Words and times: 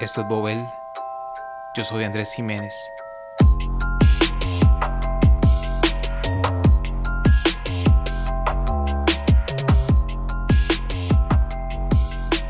Esto 0.00 0.22
es 0.22 0.28
Bobel. 0.28 0.66
Yo 1.76 1.84
soy 1.84 2.04
Andrés 2.04 2.32
Jiménez. 2.32 2.74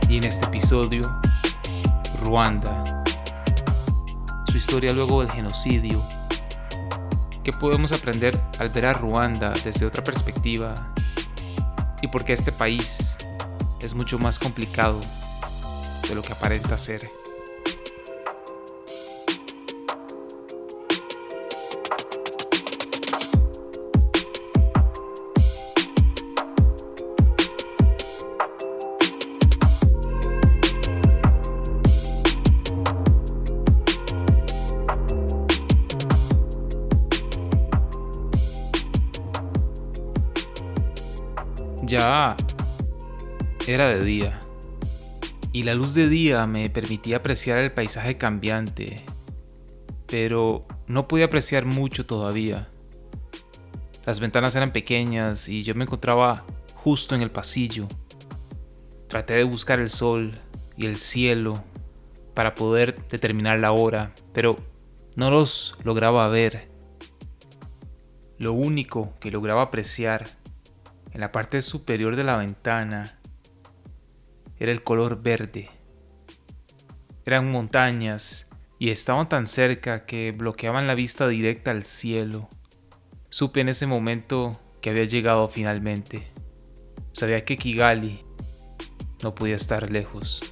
Y 0.09 0.19
en 0.19 0.25
este 0.25 0.47
episodio, 0.47 1.03
Ruanda. 2.21 3.03
Su 4.47 4.57
historia 4.57 4.93
luego 4.93 5.23
del 5.23 5.33
genocidio. 5.33 6.01
¿Qué 7.43 7.53
podemos 7.53 7.91
aprender 7.91 8.41
al 8.61 8.69
ver 8.69 8.87
a 8.87 8.93
Ruanda 8.93 9.53
desde 9.65 9.87
otra 9.87 10.05
perspectiva? 10.05 10.77
Y 12.01 12.07
por 12.07 12.25
qué 12.25 12.33
este 12.33 12.53
país 12.53 13.17
es 13.81 13.95
mucho 13.95 14.21
más 14.21 14.39
complicado 14.39 15.01
de 16.09 16.15
lo 16.15 16.23
que 16.23 16.33
aparenta 16.33 16.79
ser. 16.79 17.20
Ya 41.91 42.37
era 43.67 43.89
de 43.89 44.05
día, 44.05 44.39
y 45.51 45.65
la 45.65 45.75
luz 45.75 45.93
de 45.95 46.09
día 46.09 46.47
me 46.47 46.71
permitía 46.71 47.17
apreciar 47.17 47.59
el 47.59 47.73
paisaje 47.73 48.17
cambiante, 48.17 49.05
pero 50.07 50.69
no 50.87 51.09
podía 51.09 51.25
apreciar 51.25 51.65
mucho 51.65 52.07
todavía. 52.07 52.71
Las 54.07 54.21
ventanas 54.21 54.55
eran 54.55 54.73
pequeñas 54.73 55.49
y 55.49 55.65
yo 55.65 55.75
me 55.75 55.83
encontraba 55.83 56.45
justo 56.77 57.17
en 57.17 57.23
el 57.23 57.31
pasillo. 57.31 57.89
Traté 59.09 59.35
de 59.35 59.43
buscar 59.43 59.81
el 59.81 59.91
sol 59.91 60.39
y 60.77 60.87
el 60.87 60.97
cielo 60.97 61.65
para 62.35 62.55
poder 62.55 63.05
determinar 63.09 63.59
la 63.59 63.73
hora, 63.73 64.15
pero 64.33 64.55
no 65.17 65.33
los 65.33 65.75
lograba 65.83 66.29
ver. 66.29 66.71
Lo 68.39 68.53
único 68.53 69.13
que 69.19 69.33
lograba 69.33 69.63
apreciar 69.63 70.40
en 71.13 71.21
la 71.21 71.33
parte 71.33 71.63
superior 71.63 72.17
de 72.17 72.25
la 72.25 72.37
ventana 72.37 73.19
era 74.59 74.73
el 74.73 74.83
color 74.83 75.23
verde. 75.23 75.71
Eran 77.25 77.51
montañas 77.51 78.47
y 78.79 78.91
estaban 78.91 79.29
tan 79.29 79.47
cerca 79.47 80.07
que 80.07 80.33
bloqueaban 80.33 80.87
la 80.87 80.95
vista 80.95 81.29
directa 81.29 81.71
al 81.71 81.85
cielo. 81.85 82.49
Supe 83.29 83.61
en 83.61 83.69
ese 83.69 83.87
momento 83.87 84.61
que 84.81 84.91
había 84.91 85.05
llegado 85.05 85.49
finalmente. 85.49 86.27
Sabía 87.13 87.45
que 87.45 87.57
Kigali 87.57 88.25
no 89.23 89.35
podía 89.35 89.57
estar 89.57 89.91
lejos. 89.91 90.43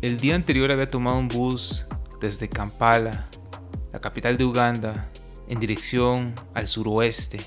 El 0.00 0.18
día 0.18 0.34
anterior 0.34 0.70
había 0.70 0.88
tomado 0.88 1.18
un 1.18 1.28
bus 1.28 1.86
desde 2.20 2.48
Kampala, 2.48 3.28
la 3.92 4.00
capital 4.00 4.38
de 4.38 4.44
Uganda, 4.44 5.10
en 5.50 5.58
dirección 5.58 6.32
al 6.54 6.68
suroeste. 6.68 7.40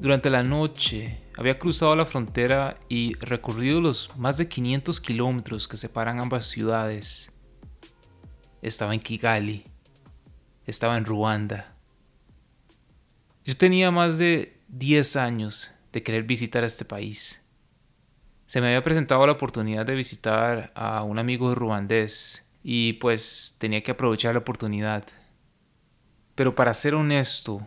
Durante 0.00 0.28
la 0.28 0.42
noche 0.42 1.22
había 1.38 1.56
cruzado 1.56 1.94
la 1.94 2.04
frontera 2.04 2.80
y 2.88 3.14
recorrido 3.14 3.80
los 3.80 4.14
más 4.16 4.38
de 4.38 4.48
500 4.48 5.00
kilómetros 5.00 5.68
que 5.68 5.76
separan 5.76 6.18
ambas 6.18 6.46
ciudades. 6.46 7.32
Estaba 8.60 8.92
en 8.92 8.98
Kigali, 8.98 9.64
estaba 10.66 10.98
en 10.98 11.04
Ruanda. 11.04 11.76
Yo 13.44 13.56
tenía 13.56 13.92
más 13.92 14.18
de 14.18 14.60
10 14.66 15.14
años 15.14 15.70
de 15.92 16.02
querer 16.02 16.24
visitar 16.24 16.64
este 16.64 16.84
país. 16.84 17.40
Se 18.46 18.60
me 18.60 18.66
había 18.66 18.82
presentado 18.82 19.24
la 19.24 19.32
oportunidad 19.32 19.86
de 19.86 19.94
visitar 19.94 20.72
a 20.74 21.04
un 21.04 21.20
amigo 21.20 21.54
ruandés 21.54 22.44
y 22.64 22.94
pues 22.94 23.54
tenía 23.58 23.80
que 23.84 23.92
aprovechar 23.92 24.34
la 24.34 24.40
oportunidad. 24.40 25.04
Pero 26.34 26.54
para 26.54 26.74
ser 26.74 26.94
honesto, 26.94 27.66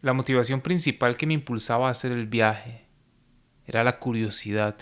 la 0.00 0.12
motivación 0.12 0.60
principal 0.60 1.16
que 1.16 1.26
me 1.26 1.34
impulsaba 1.34 1.88
a 1.88 1.90
hacer 1.90 2.12
el 2.12 2.26
viaje 2.26 2.86
era 3.66 3.84
la 3.84 3.98
curiosidad. 3.98 4.76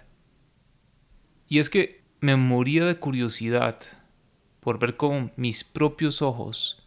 Y 1.49 1.59
es 1.59 1.71
que 1.71 2.05
me 2.21 2.37
moría 2.37 2.85
de 2.85 2.99
curiosidad 2.99 3.79
por 4.61 4.79
ver 4.79 4.97
con 4.97 5.33
mis 5.37 5.65
propios 5.65 6.23
ojos 6.23 6.87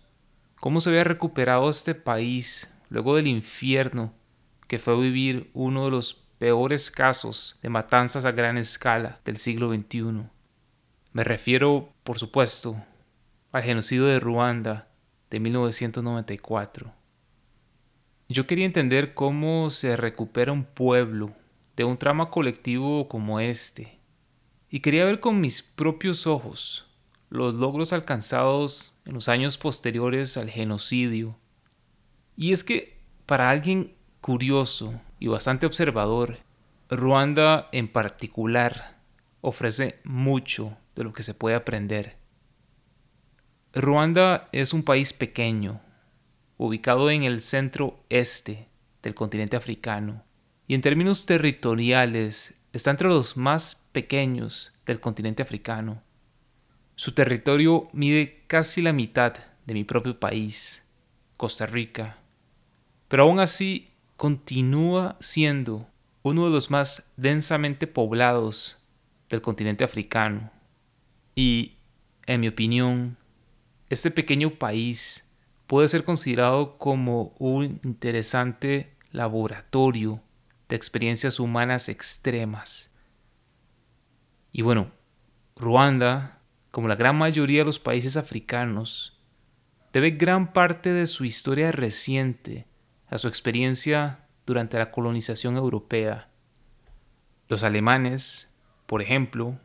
cómo 0.60 0.82
se 0.82 0.90
había 0.90 1.04
recuperado 1.04 1.70
este 1.70 1.94
país 1.94 2.74
luego 2.90 3.16
del 3.16 3.28
infierno 3.28 4.14
que 4.68 4.80
fue 4.80 5.00
vivir 5.00 5.50
uno 5.54 5.86
de 5.86 5.92
los 5.92 6.26
peores 6.38 6.90
casos 6.90 7.60
de 7.62 7.70
matanzas 7.70 8.26
a 8.26 8.32
gran 8.32 8.58
escala 8.58 9.20
del 9.26 9.38
siglo 9.38 9.74
XXI. 9.74 10.24
Me 11.14 11.24
refiero, 11.24 11.94
por 12.04 12.18
supuesto, 12.18 12.82
al 13.52 13.64
genocidio 13.64 14.06
de 14.06 14.20
Ruanda 14.20 14.90
de 15.30 15.40
1994. 15.40 16.94
Yo 18.28 18.48
quería 18.48 18.66
entender 18.66 19.14
cómo 19.14 19.70
se 19.72 19.96
recupera 19.96 20.52
un 20.52 20.64
pueblo 20.64 21.34
de 21.76 21.84
un 21.84 21.98
trama 21.98 22.30
colectivo 22.30 23.08
como 23.08 23.40
este, 23.40 24.00
y 24.70 24.80
quería 24.80 25.06
ver 25.06 25.20
con 25.20 25.40
mis 25.40 25.62
propios 25.62 26.28
ojos 26.28 26.88
los 27.30 27.56
logros 27.56 27.94
alcanzados 27.94 29.02
en 29.06 29.14
los 29.14 29.30
años 29.30 29.58
posteriores 29.58 30.38
al 30.38 30.50
genocidio. 30.50 31.38
Y 32.36 32.52
es 32.52 32.64
que, 32.64 32.98
para 33.26 33.50
alguien 33.50 33.96
curioso 34.22 35.00
y 35.20 35.28
bastante 35.28 35.66
observador, 35.66 36.40
Ruanda 36.90 37.70
en 37.72 37.88
particular 37.88 39.00
ofrece 39.42 40.00
mucho 40.04 40.78
de 40.96 41.04
lo 41.04 41.14
que 41.14 41.24
se 41.24 41.34
puede 41.34 41.56
aprender. 41.56 42.18
Ruanda 43.76 44.48
es 44.54 44.72
un 44.72 44.84
país 44.84 45.12
pequeño, 45.12 45.82
ubicado 46.58 47.12
en 47.12 47.24
el 47.24 47.42
centro 47.42 48.00
este 48.08 48.70
del 49.04 49.14
continente 49.14 49.58
africano, 49.58 50.24
y 50.66 50.76
en 50.76 50.82
términos 50.82 51.26
territoriales 51.26 52.54
está 52.72 52.92
entre 52.92 53.10
los 53.10 53.36
más 53.36 53.90
pequeños 53.92 54.82
del 54.86 55.02
continente 55.02 55.44
africano. 55.44 56.02
Su 56.96 57.12
territorio 57.12 57.84
mide 57.92 58.46
casi 58.48 58.82
la 58.82 58.94
mitad 58.94 59.34
de 59.66 59.74
mi 59.74 59.84
propio 59.84 60.18
país, 60.22 60.82
Costa 61.36 61.66
Rica, 61.66 62.18
pero 63.10 63.24
aún 63.24 63.42
así 63.42 63.88
continúa 64.16 65.18
siendo 65.20 65.86
uno 66.24 66.46
de 66.46 66.52
los 66.52 66.72
más 66.72 67.12
densamente 67.18 67.88
poblados 67.88 68.82
del 69.28 69.42
continente 69.42 69.84
africano. 69.84 70.50
Y, 71.36 71.74
en 72.26 72.40
mi 72.40 72.48
opinión, 72.48 73.18
este 73.90 74.12
pequeño 74.12 74.52
país 74.52 75.30
puede 75.68 75.88
ser 75.88 76.04
considerado 76.04 76.78
como 76.78 77.36
un 77.40 77.80
interesante 77.84 78.96
laboratorio 79.12 80.22
de 80.70 80.76
experiencias 80.76 81.40
humanas 81.40 81.90
extremas. 81.90 82.96
Y 84.52 84.62
bueno, 84.62 84.92
Ruanda, 85.56 86.40
como 86.72 86.88
la 86.88 86.96
gran 86.96 87.18
mayoría 87.18 87.60
de 87.60 87.66
los 87.66 87.80
países 87.80 88.18
africanos, 88.18 89.20
debe 89.94 90.12
gran 90.12 90.52
parte 90.54 90.92
de 90.92 91.08
su 91.08 91.26
historia 91.26 91.72
reciente 91.72 92.68
a 93.08 93.18
su 93.18 93.28
experiencia 93.28 94.28
durante 94.46 94.78
la 94.78 94.92
colonización 94.92 95.58
europea. 95.58 96.30
Los 97.48 97.64
alemanes, 97.64 98.54
por 98.86 99.02
ejemplo, 99.02 99.60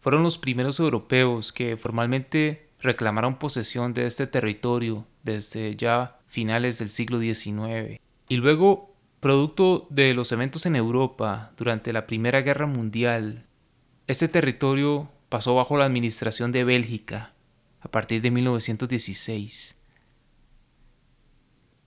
fueron 0.00 0.22
los 0.22 0.38
primeros 0.38 0.80
europeos 0.80 1.52
que 1.52 1.76
formalmente 1.76 2.69
reclamaron 2.80 3.38
posesión 3.38 3.94
de 3.94 4.06
este 4.06 4.26
territorio 4.26 5.06
desde 5.22 5.76
ya 5.76 6.18
finales 6.26 6.78
del 6.78 6.88
siglo 6.88 7.20
XIX. 7.20 8.00
Y 8.28 8.36
luego, 8.36 8.94
producto 9.20 9.86
de 9.90 10.14
los 10.14 10.32
eventos 10.32 10.66
en 10.66 10.76
Europa 10.76 11.52
durante 11.56 11.92
la 11.92 12.06
Primera 12.06 12.42
Guerra 12.42 12.66
Mundial, 12.66 13.46
este 14.06 14.28
territorio 14.28 15.10
pasó 15.28 15.54
bajo 15.54 15.76
la 15.76 15.84
administración 15.84 16.52
de 16.52 16.64
Bélgica 16.64 17.32
a 17.80 17.90
partir 17.90 18.22
de 18.22 18.30
1916. 18.30 19.78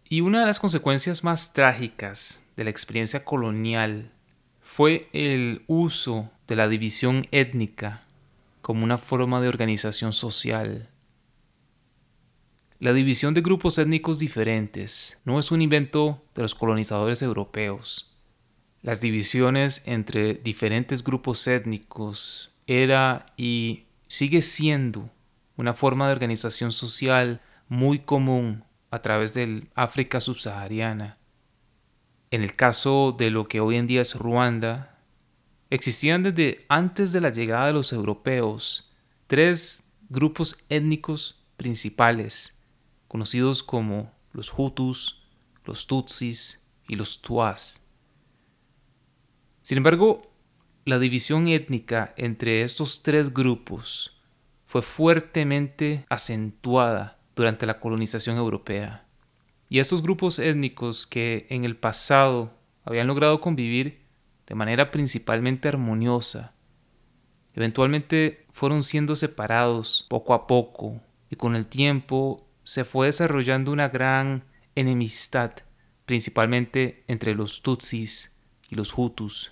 Y 0.10 0.22
una 0.22 0.42
de 0.42 0.46
las 0.46 0.60
consecuencias 0.60 1.24
más 1.24 1.54
trágicas 1.54 2.44
de 2.56 2.66
la 2.66 2.70
experiencia 2.70 3.26
colonial 3.26 4.12
fue 4.62 5.10
el 5.12 5.64
uso 5.68 6.30
de 6.48 6.56
la 6.56 6.68
división 6.68 7.26
étnica 7.32 8.03
como 8.64 8.86
una 8.86 8.98
forma 8.98 9.42
de 9.42 9.50
organización 9.50 10.14
social. 10.14 10.90
La 12.80 12.94
división 12.94 13.34
de 13.34 13.42
grupos 13.42 13.78
étnicos 13.78 14.20
diferentes 14.20 15.22
no 15.26 15.38
es 15.38 15.52
un 15.52 15.62
invento 15.62 16.24
de 16.34 16.44
los 16.44 16.56
colonizadores 16.56 17.22
europeos. 17.22 18.10
las 18.82 19.00
divisiones 19.00 19.82
entre 19.86 20.34
diferentes 20.34 21.04
grupos 21.06 21.48
étnicos 21.48 22.52
era 22.68 23.28
y 23.38 23.86
sigue 24.10 24.42
siendo 24.42 25.10
una 25.56 25.74
forma 25.74 26.08
de 26.08 26.14
organización 26.14 26.72
social 26.74 27.42
muy 27.70 28.00
común 28.00 28.66
a 28.92 29.02
través 29.02 29.34
del 29.34 29.70
África 29.74 30.20
subsahariana. 30.20 31.18
En 32.30 32.44
el 32.44 32.56
caso 32.56 33.16
de 33.18 33.30
lo 33.30 33.48
que 33.48 33.62
hoy 33.62 33.78
en 33.78 33.88
día 33.88 34.02
es 34.02 34.16
Ruanda, 34.16 34.93
existían 35.74 36.22
desde 36.22 36.68
antes 36.70 37.12
de 37.14 37.20
la 37.20 37.32
llegada 37.32 37.66
de 37.66 37.74
los 37.74 37.94
europeos 37.94 38.94
tres 39.26 39.92
grupos 40.08 40.56
étnicos 40.70 41.44
principales, 41.58 42.56
conocidos 43.08 43.64
como 43.64 44.14
los 44.34 44.54
Hutus, 44.56 45.24
los 45.66 45.88
Tutsis 45.88 46.64
y 46.88 46.96
los 46.96 47.24
Tuas. 47.24 47.88
Sin 49.64 49.80
embargo, 49.80 50.32
la 50.86 51.00
división 51.00 51.48
étnica 51.48 52.14
entre 52.18 52.62
estos 52.62 53.02
tres 53.02 53.34
grupos 53.34 54.22
fue 54.68 54.84
fuertemente 54.84 56.06
acentuada 56.08 57.20
durante 57.36 57.66
la 57.66 57.80
colonización 57.80 58.38
europea. 58.38 59.08
Y 59.70 59.80
estos 59.80 60.04
grupos 60.04 60.38
étnicos 60.38 61.08
que 61.08 61.48
en 61.50 61.66
el 61.66 61.76
pasado 61.76 62.56
habían 62.84 63.08
logrado 63.08 63.42
convivir 63.42 64.03
de 64.46 64.56
manera 64.56 64.92
principalmente 64.92 65.68
armoniosa, 65.68 66.54
eventualmente 67.54 68.46
fueron 68.52 68.84
siendo 68.84 69.16
separados 69.16 70.06
poco 70.10 70.34
a 70.34 70.48
poco 70.48 71.02
y 71.30 71.36
con 71.36 71.56
el 71.56 71.68
tiempo 71.68 72.48
se 72.64 72.84
fue 72.84 73.08
desarrollando 73.08 73.72
una 73.72 73.90
gran 73.90 74.46
enemistad, 74.76 75.52
principalmente 76.06 77.04
entre 77.08 77.36
los 77.36 77.62
Tutsis 77.62 78.32
y 78.70 78.76
los 78.76 78.98
Hutus. 78.98 79.52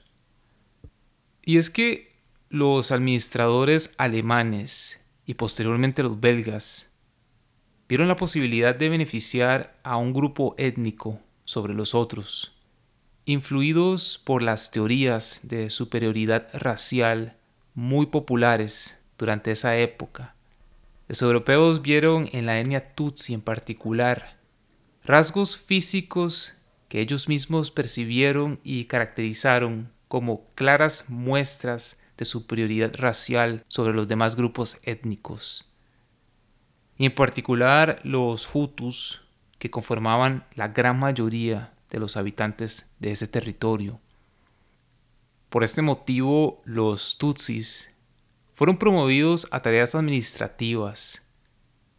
Y 1.43 1.57
es 1.57 1.69
que 1.69 2.11
los 2.49 2.91
administradores 2.91 3.95
alemanes 3.97 5.03
y 5.25 5.35
posteriormente 5.35 6.03
los 6.03 6.19
belgas 6.19 6.91
vieron 7.87 8.07
la 8.07 8.15
posibilidad 8.15 8.75
de 8.75 8.89
beneficiar 8.89 9.79
a 9.83 9.97
un 9.97 10.13
grupo 10.13 10.55
étnico 10.57 11.19
sobre 11.45 11.73
los 11.73 11.95
otros, 11.95 12.60
influidos 13.25 14.21
por 14.23 14.41
las 14.41 14.71
teorías 14.71 15.39
de 15.43 15.69
superioridad 15.69 16.47
racial 16.53 17.37
muy 17.73 18.07
populares 18.07 18.99
durante 19.17 19.51
esa 19.51 19.77
época. 19.77 20.35
Los 21.07 21.21
europeos 21.21 21.81
vieron 21.81 22.29
en 22.31 22.45
la 22.45 22.59
etnia 22.59 22.93
Tutsi 22.95 23.33
en 23.33 23.41
particular 23.41 24.37
rasgos 25.03 25.57
físicos 25.57 26.57
que 26.87 27.01
ellos 27.01 27.27
mismos 27.27 27.71
percibieron 27.71 28.59
y 28.63 28.85
caracterizaron 28.85 29.91
como 30.07 30.45
claras 30.55 31.05
muestras 31.07 32.01
de 32.17 32.25
superioridad 32.25 32.93
racial 32.95 33.63
sobre 33.67 33.93
los 33.93 34.07
demás 34.07 34.35
grupos 34.35 34.79
étnicos. 34.83 35.73
Y 36.97 37.05
en 37.05 37.15
particular 37.15 37.99
los 38.03 38.49
Hutus, 38.53 39.23
que 39.57 39.71
conformaban 39.71 40.45
la 40.55 40.67
gran 40.67 40.99
mayoría 40.99 41.73
de 41.91 41.99
los 41.99 42.17
habitantes 42.17 42.91
de 42.99 43.11
ese 43.11 43.27
territorio. 43.27 43.99
Por 45.49 45.63
este 45.63 45.83
motivo, 45.83 46.61
los 46.65 47.17
Tutsis 47.17 47.93
fueron 48.53 48.77
promovidos 48.77 49.47
a 49.51 49.61
tareas 49.61 49.93
administrativas, 49.93 51.27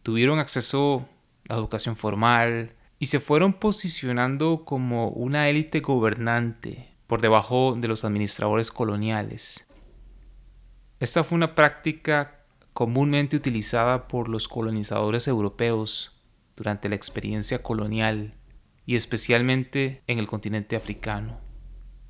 tuvieron 0.01 0.39
acceso 0.39 1.07
a 1.47 1.53
educación 1.53 1.95
formal, 1.95 2.75
y 3.03 3.07
se 3.07 3.19
fueron 3.19 3.51
posicionando 3.51 4.63
como 4.63 5.09
una 5.09 5.49
élite 5.49 5.81
gobernante 5.81 6.89
por 7.05 7.19
debajo 7.19 7.75
de 7.77 7.89
los 7.89 8.05
administradores 8.05 8.71
coloniales. 8.71 9.67
Esta 11.01 11.25
fue 11.25 11.35
una 11.35 11.53
práctica 11.53 12.45
comúnmente 12.71 13.35
utilizada 13.35 14.07
por 14.07 14.29
los 14.29 14.47
colonizadores 14.47 15.27
europeos 15.27 16.17
durante 16.55 16.87
la 16.87 16.95
experiencia 16.95 17.61
colonial 17.61 18.35
y 18.85 18.95
especialmente 18.95 20.03
en 20.07 20.19
el 20.19 20.27
continente 20.27 20.75
africano. 20.75 21.39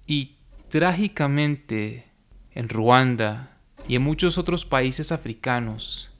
Y 0.06 0.38
trágicamente 0.70 2.12
en 2.52 2.70
Ruanda 2.70 3.58
y 3.88 3.96
en 3.96 4.02
muchos 4.02 4.38
otros 4.38 4.66
países 4.66 5.12
africanos, 5.12 6.12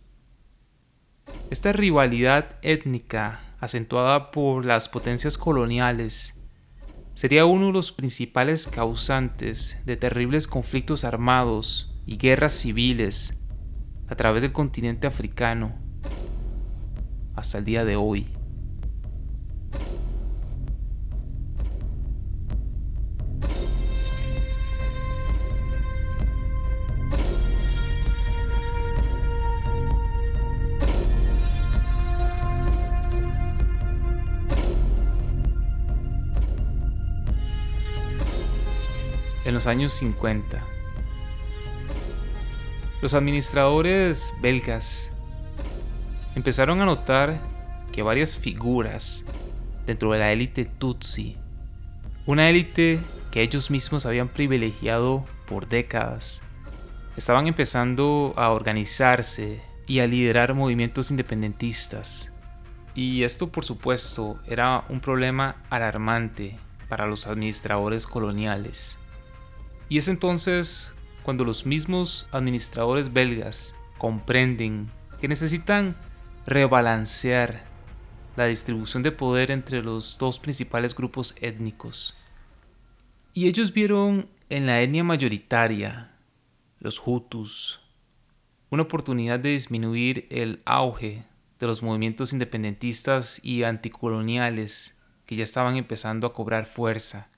esta 1.50 1.74
rivalidad 1.74 2.58
étnica 2.62 3.40
acentuada 3.60 4.32
por 4.32 4.66
las 4.66 4.90
potencias 4.90 5.38
coloniales, 5.38 6.34
sería 7.14 7.46
uno 7.46 7.68
de 7.68 7.74
los 7.74 7.92
principales 7.92 8.68
causantes 8.68 9.82
de 9.86 9.96
terribles 9.98 10.48
conflictos 10.48 11.04
armados 11.04 11.94
y 12.06 12.18
guerras 12.18 12.54
civiles 12.54 13.40
a 14.08 14.16
través 14.16 14.42
del 14.42 14.52
continente 14.52 15.08
africano 15.08 15.76
hasta 17.36 17.60
el 17.60 17.66
día 17.66 17.86
de 17.86 17.96
hoy. 17.96 18.28
En 39.54 39.56
los 39.56 39.68
años 39.68 39.94
50. 39.94 40.64
Los 43.04 43.14
administradores 43.14 44.34
belgas 44.42 45.12
empezaron 46.34 46.82
a 46.82 46.86
notar 46.86 47.40
que 47.92 48.02
varias 48.02 48.36
figuras 48.36 49.26
dentro 49.86 50.12
de 50.12 50.18
la 50.18 50.32
élite 50.32 50.66
Tutsi, 50.66 51.36
una 52.26 52.50
élite 52.50 53.00
que 53.30 53.44
ellos 53.44 53.70
mismos 53.70 54.08
habían 54.08 54.28
privilegiado 54.28 55.24
por 55.46 55.68
décadas, 55.68 56.42
estaban 57.16 57.46
empezando 57.46 58.34
a 58.36 58.50
organizarse 58.50 59.62
y 59.86 60.00
a 60.00 60.08
liderar 60.08 60.56
movimientos 60.56 61.12
independentistas. 61.12 62.34
Y 62.96 63.22
esto 63.22 63.50
por 63.50 63.66
supuesto 63.66 64.39
era 64.48 64.84
un 64.89 65.00
problema 65.00 65.58
alarmante 65.70 66.58
para 66.89 67.06
los 67.06 67.27
administradores 67.27 68.08
coloniales. 68.08 68.98
Y 69.90 69.98
es 69.98 70.08
entonces 70.08 70.94
cuando 71.24 71.46
los 71.46 71.66
mismos 71.66 72.28
administradores 72.32 73.13
belgas 73.13 73.75
comprenden 73.98 74.90
que 75.22 75.28
necesitan 75.28 75.96
rebalancear 76.46 77.63
la 78.36 78.48
distribución 78.48 79.04
de 79.04 79.12
poder 79.12 79.52
entre 79.52 79.82
los 79.82 80.18
dos 80.18 80.40
principales 80.40 80.96
grupos 80.96 81.36
étnicos. 81.40 82.18
Y 83.34 83.48
ellos 83.48 83.74
vieron 83.74 84.28
en 84.50 84.66
la 84.66 84.82
etnia 84.82 85.04
mayoritaria, 85.04 86.12
los 86.80 87.02
Hutus, 87.06 87.80
una 88.70 88.84
oportunidad 88.84 89.40
de 89.40 89.50
disminuir 89.50 90.28
el 90.30 90.62
auge 90.66 91.24
de 91.60 91.68
los 91.68 91.82
movimientos 91.82 92.34
independentistas 92.34 93.40
y 93.44 93.63
anticoloniales 93.63 95.00
que 95.25 95.36
ya 95.36 95.44
estaban 95.44 95.78
empezando 95.78 96.28
a 96.28 96.34
cobrar 96.34 96.66
fuerza. 96.66 97.30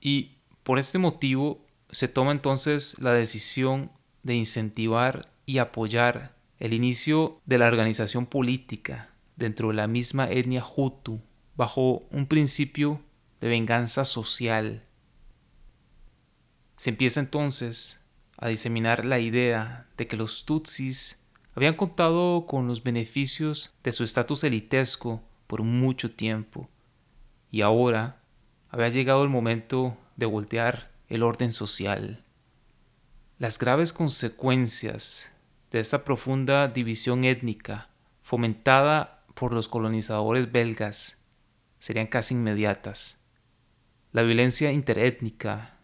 Y 0.00 0.39
por 0.62 0.78
este 0.78 0.98
motivo, 0.98 1.64
se 1.90 2.08
toma 2.08 2.32
entonces 2.32 2.96
la 2.98 3.12
decisión 3.12 3.90
de 4.22 4.34
incentivar 4.34 5.28
y 5.46 5.58
apoyar 5.58 6.36
el 6.58 6.74
inicio 6.74 7.40
de 7.46 7.58
la 7.58 7.66
organización 7.66 8.26
política 8.26 9.10
dentro 9.36 9.68
de 9.68 9.74
la 9.74 9.86
misma 9.86 10.30
etnia 10.30 10.64
Hutu 10.64 11.20
bajo 11.56 12.00
un 12.10 12.26
principio 12.26 13.00
de 13.40 13.48
venganza 13.48 14.04
social. 14.04 14.82
Se 16.76 16.90
empieza 16.90 17.20
entonces 17.20 18.04
a 18.36 18.48
diseminar 18.48 19.04
la 19.04 19.18
idea 19.18 19.86
de 19.96 20.06
que 20.06 20.16
los 20.16 20.44
Tutsis 20.44 21.22
habían 21.54 21.74
contado 21.74 22.46
con 22.46 22.68
los 22.68 22.82
beneficios 22.82 23.74
de 23.82 23.92
su 23.92 24.04
estatus 24.04 24.44
elitesco 24.44 25.22
por 25.46 25.62
mucho 25.62 26.10
tiempo 26.10 26.68
y 27.50 27.62
ahora 27.62 28.22
había 28.68 28.88
llegado 28.88 29.24
el 29.24 29.28
momento 29.28 29.96
de 30.16 30.26
voltear 30.26 30.90
el 31.08 31.22
orden 31.22 31.52
social. 31.52 32.24
Las 33.38 33.58
graves 33.58 33.92
consecuencias 33.92 35.30
de 35.70 35.80
esta 35.80 36.04
profunda 36.04 36.68
división 36.68 37.24
étnica 37.24 37.88
fomentada 38.22 39.24
por 39.34 39.52
los 39.52 39.68
colonizadores 39.68 40.52
belgas 40.52 41.24
serían 41.78 42.06
casi 42.06 42.34
inmediatas. 42.34 43.24
La 44.12 44.22
violencia 44.22 44.72
interétnica 44.72 45.78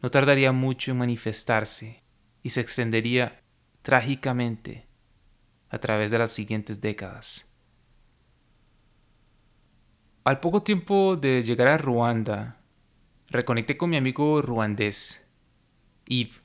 no 0.00 0.10
tardaría 0.10 0.52
mucho 0.52 0.92
en 0.92 0.98
manifestarse 0.98 2.02
y 2.42 2.50
se 2.50 2.60
extendería 2.60 3.40
trágicamente 3.82 4.86
a 5.68 5.78
través 5.78 6.10
de 6.10 6.18
las 6.18 6.32
siguientes 6.32 6.80
décadas. 6.80 7.52
Al 10.24 10.40
poco 10.40 10.62
tiempo 10.62 11.16
de 11.16 11.42
llegar 11.42 11.68
a 11.68 11.78
Ruanda, 11.78 12.61
reconecté 13.32 13.76
con 13.76 13.90
mi 13.90 13.96
amigo 13.96 14.42
ruandés, 14.42 15.26
Yves. 16.06 16.40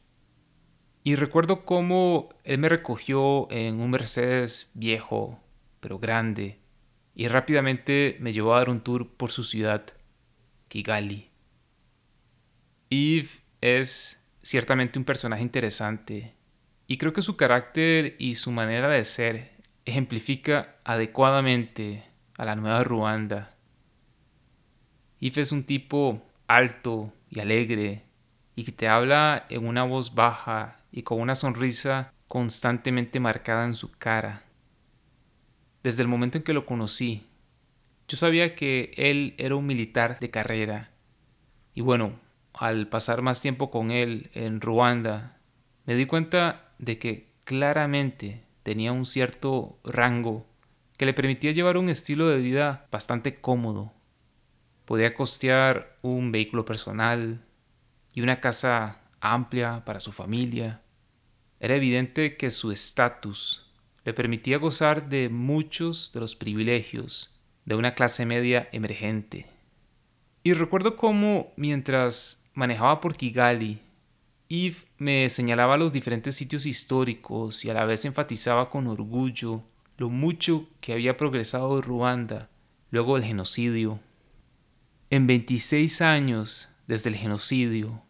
Y 1.03 1.15
recuerdo 1.15 1.65
cómo 1.65 2.29
él 2.43 2.57
me 2.57 2.69
recogió 2.69 3.49
en 3.51 3.79
un 3.79 3.91
Mercedes 3.91 4.71
viejo, 4.73 5.41
pero 5.79 5.99
grande, 5.99 6.59
y 7.13 7.27
rápidamente 7.27 8.17
me 8.19 8.33
llevó 8.33 8.53
a 8.53 8.59
dar 8.59 8.69
un 8.69 8.81
tour 8.81 9.07
por 9.07 9.31
su 9.31 9.43
ciudad, 9.43 9.85
Kigali. 10.67 11.29
Yves 12.89 13.41
es 13.61 14.25
ciertamente 14.41 14.99
un 14.99 15.05
personaje 15.05 15.43
interesante, 15.43 16.35
y 16.87 16.97
creo 16.97 17.13
que 17.13 17.21
su 17.21 17.37
carácter 17.37 18.15
y 18.19 18.35
su 18.35 18.51
manera 18.51 18.87
de 18.87 19.03
ser 19.05 19.51
ejemplifica 19.85 20.77
adecuadamente 20.83 22.03
a 22.37 22.45
la 22.45 22.55
nueva 22.55 22.83
Ruanda. 22.83 23.55
Yves 25.19 25.37
es 25.37 25.51
un 25.51 25.63
tipo 25.63 26.26
alto 26.47 27.13
y 27.29 27.39
alegre, 27.39 28.03
y 28.55 28.63
que 28.63 28.71
te 28.71 28.87
habla 28.87 29.45
en 29.49 29.67
una 29.67 29.83
voz 29.83 30.15
baja 30.15 30.81
y 30.91 31.03
con 31.03 31.21
una 31.21 31.35
sonrisa 31.35 32.13
constantemente 32.27 33.19
marcada 33.19 33.65
en 33.65 33.73
su 33.73 33.91
cara. 33.91 34.43
Desde 35.83 36.01
el 36.01 36.07
momento 36.07 36.37
en 36.37 36.43
que 36.43 36.53
lo 36.53 36.65
conocí, 36.65 37.27
yo 38.07 38.17
sabía 38.17 38.55
que 38.55 38.91
él 38.95 39.35
era 39.37 39.55
un 39.55 39.65
militar 39.65 40.19
de 40.19 40.29
carrera. 40.29 40.91
Y 41.73 41.81
bueno, 41.81 42.19
al 42.53 42.87
pasar 42.87 43.21
más 43.21 43.41
tiempo 43.41 43.69
con 43.69 43.91
él 43.91 44.31
en 44.33 44.61
Ruanda, 44.61 45.37
me 45.85 45.95
di 45.95 46.05
cuenta 46.05 46.73
de 46.79 46.97
que 46.97 47.31
claramente 47.43 48.43
tenía 48.63 48.91
un 48.91 49.05
cierto 49.05 49.79
rango 49.83 50.45
que 50.97 51.05
le 51.05 51.13
permitía 51.13 51.51
llevar 51.51 51.77
un 51.77 51.89
estilo 51.89 52.27
de 52.27 52.39
vida 52.39 52.87
bastante 52.91 53.35
cómodo. 53.35 53.93
Podía 54.87 55.13
costear 55.13 55.99
un 56.01 56.31
vehículo 56.31 56.65
personal, 56.65 57.43
y 58.17 58.21
una 58.21 58.41
casa 58.41 58.99
amplia 59.19 59.85
para 59.85 59.99
su 59.99 60.11
familia. 60.11 60.81
Era 61.59 61.75
evidente 61.75 62.35
que 62.35 62.49
su 62.49 62.71
estatus 62.71 63.71
le 64.05 64.11
permitía 64.11 64.57
gozar 64.57 65.07
de 65.07 65.29
muchos 65.29 66.11
de 66.13 66.19
los 66.21 66.35
privilegios 66.35 67.39
de 67.65 67.75
una 67.75 67.93
clase 67.93 68.25
media 68.25 68.69
emergente. 68.71 69.45
Y 70.41 70.53
recuerdo 70.53 70.95
cómo 70.95 71.53
mientras 71.57 72.43
manejaba 72.55 73.01
por 73.01 73.15
Kigali, 73.15 73.81
Yves 74.47 74.87
me 74.97 75.29
señalaba 75.29 75.77
los 75.77 75.93
diferentes 75.93 76.33
sitios 76.33 76.65
históricos 76.65 77.63
y 77.65 77.69
a 77.69 77.75
la 77.75 77.85
vez 77.85 78.03
enfatizaba 78.05 78.71
con 78.71 78.87
orgullo 78.87 79.61
lo 79.99 80.09
mucho 80.09 80.65
que 80.81 80.93
había 80.93 81.17
progresado 81.17 81.83
Ruanda 81.83 82.49
luego 82.89 83.13
del 83.13 83.25
genocidio. 83.25 83.99
En 85.09 85.25
26 85.25 86.01
años 86.01 86.69
desde 86.85 87.09
el 87.09 87.15
genocidio, 87.15 88.03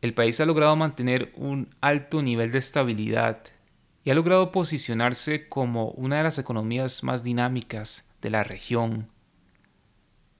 el 0.00 0.14
país 0.14 0.40
ha 0.40 0.46
logrado 0.46 0.74
mantener 0.76 1.30
un 1.36 1.74
alto 1.82 2.22
nivel 2.22 2.50
de 2.52 2.58
estabilidad 2.58 3.42
y 4.02 4.10
ha 4.10 4.14
logrado 4.14 4.50
posicionarse 4.50 5.50
como 5.50 5.90
una 5.90 6.16
de 6.16 6.22
las 6.22 6.38
economías 6.38 7.04
más 7.04 7.22
dinámicas 7.22 8.10
de 8.22 8.30
la 8.30 8.44
región. 8.44 9.10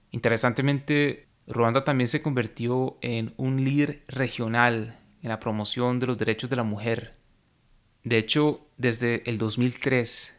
Interesantemente, 0.09 1.27
Ruanda 1.45 1.83
también 1.83 2.07
se 2.07 2.23
convirtió 2.23 2.97
en 3.01 3.35
un 3.37 3.63
líder 3.63 4.03
regional 4.07 4.99
en 5.21 5.29
la 5.29 5.39
promoción 5.39 5.99
de 5.99 6.07
los 6.07 6.17
derechos 6.17 6.49
de 6.49 6.55
la 6.55 6.63
mujer. 6.63 7.19
De 8.03 8.17
hecho, 8.17 8.67
desde 8.77 9.29
el 9.29 9.37
2003, 9.37 10.35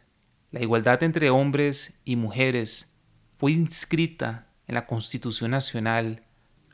la 0.51 0.61
igualdad 0.61 1.01
entre 1.01 1.29
hombres 1.29 2.01
y 2.03 2.17
mujeres 2.17 2.93
fue 3.37 3.53
inscrita 3.53 4.44
en 4.67 4.75
la 4.75 4.85
Constitución 4.85 5.51
Nacional 5.51 6.23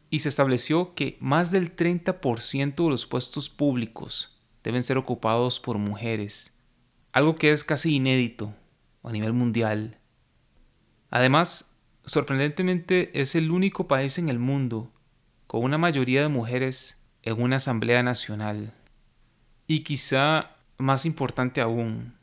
y 0.09 0.19
se 0.19 0.29
estableció 0.29 0.93
que 0.93 1.17
más 1.19 1.51
del 1.51 1.75
30% 1.75 2.83
de 2.83 2.89
los 2.89 3.05
puestos 3.05 3.49
públicos 3.49 4.37
deben 4.63 4.83
ser 4.83 4.97
ocupados 4.97 5.59
por 5.59 5.77
mujeres, 5.77 6.55
algo 7.11 7.35
que 7.35 7.51
es 7.51 7.63
casi 7.63 7.95
inédito 7.95 8.53
a 9.03 9.11
nivel 9.11 9.33
mundial. 9.33 9.97
Además, 11.09 11.75
sorprendentemente 12.05 13.11
es 13.19 13.35
el 13.35 13.51
único 13.51 13.87
país 13.87 14.17
en 14.17 14.29
el 14.29 14.39
mundo 14.39 14.91
con 15.47 15.63
una 15.63 15.77
mayoría 15.77 16.21
de 16.21 16.29
mujeres 16.29 17.03
en 17.23 17.41
una 17.41 17.57
Asamblea 17.57 18.03
Nacional. 18.03 18.73
Y 19.67 19.83
quizá 19.83 20.55
más 20.77 21.05
importante 21.05 21.61
aún, 21.61 22.15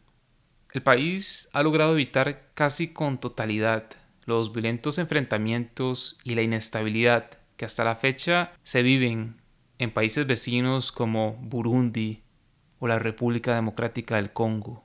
el 0.73 0.83
país 0.83 1.49
ha 1.53 1.63
logrado 1.63 1.93
evitar 1.93 2.51
casi 2.55 2.93
con 2.93 3.19
totalidad 3.19 3.91
los 4.29 4.53
violentos 4.53 4.99
enfrentamientos 4.99 6.19
y 6.23 6.35
la 6.35 6.43
inestabilidad 6.43 7.31
que 7.57 7.65
hasta 7.65 7.83
la 7.83 7.97
fecha 7.97 8.53
se 8.63 8.83
viven 8.83 9.41
en 9.79 9.91
países 9.91 10.27
vecinos 10.27 10.93
como 10.93 11.33
Burundi 11.41 12.23
o 12.79 12.87
la 12.87 12.99
República 12.99 13.55
Democrática 13.55 14.17
del 14.17 14.33
Congo. 14.33 14.85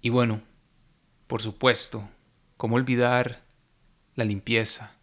Y 0.00 0.10
bueno, 0.10 0.42
por 1.26 1.42
supuesto, 1.42 2.08
¿cómo 2.56 2.76
olvidar 2.76 3.42
la 4.14 4.24
limpieza? 4.24 4.96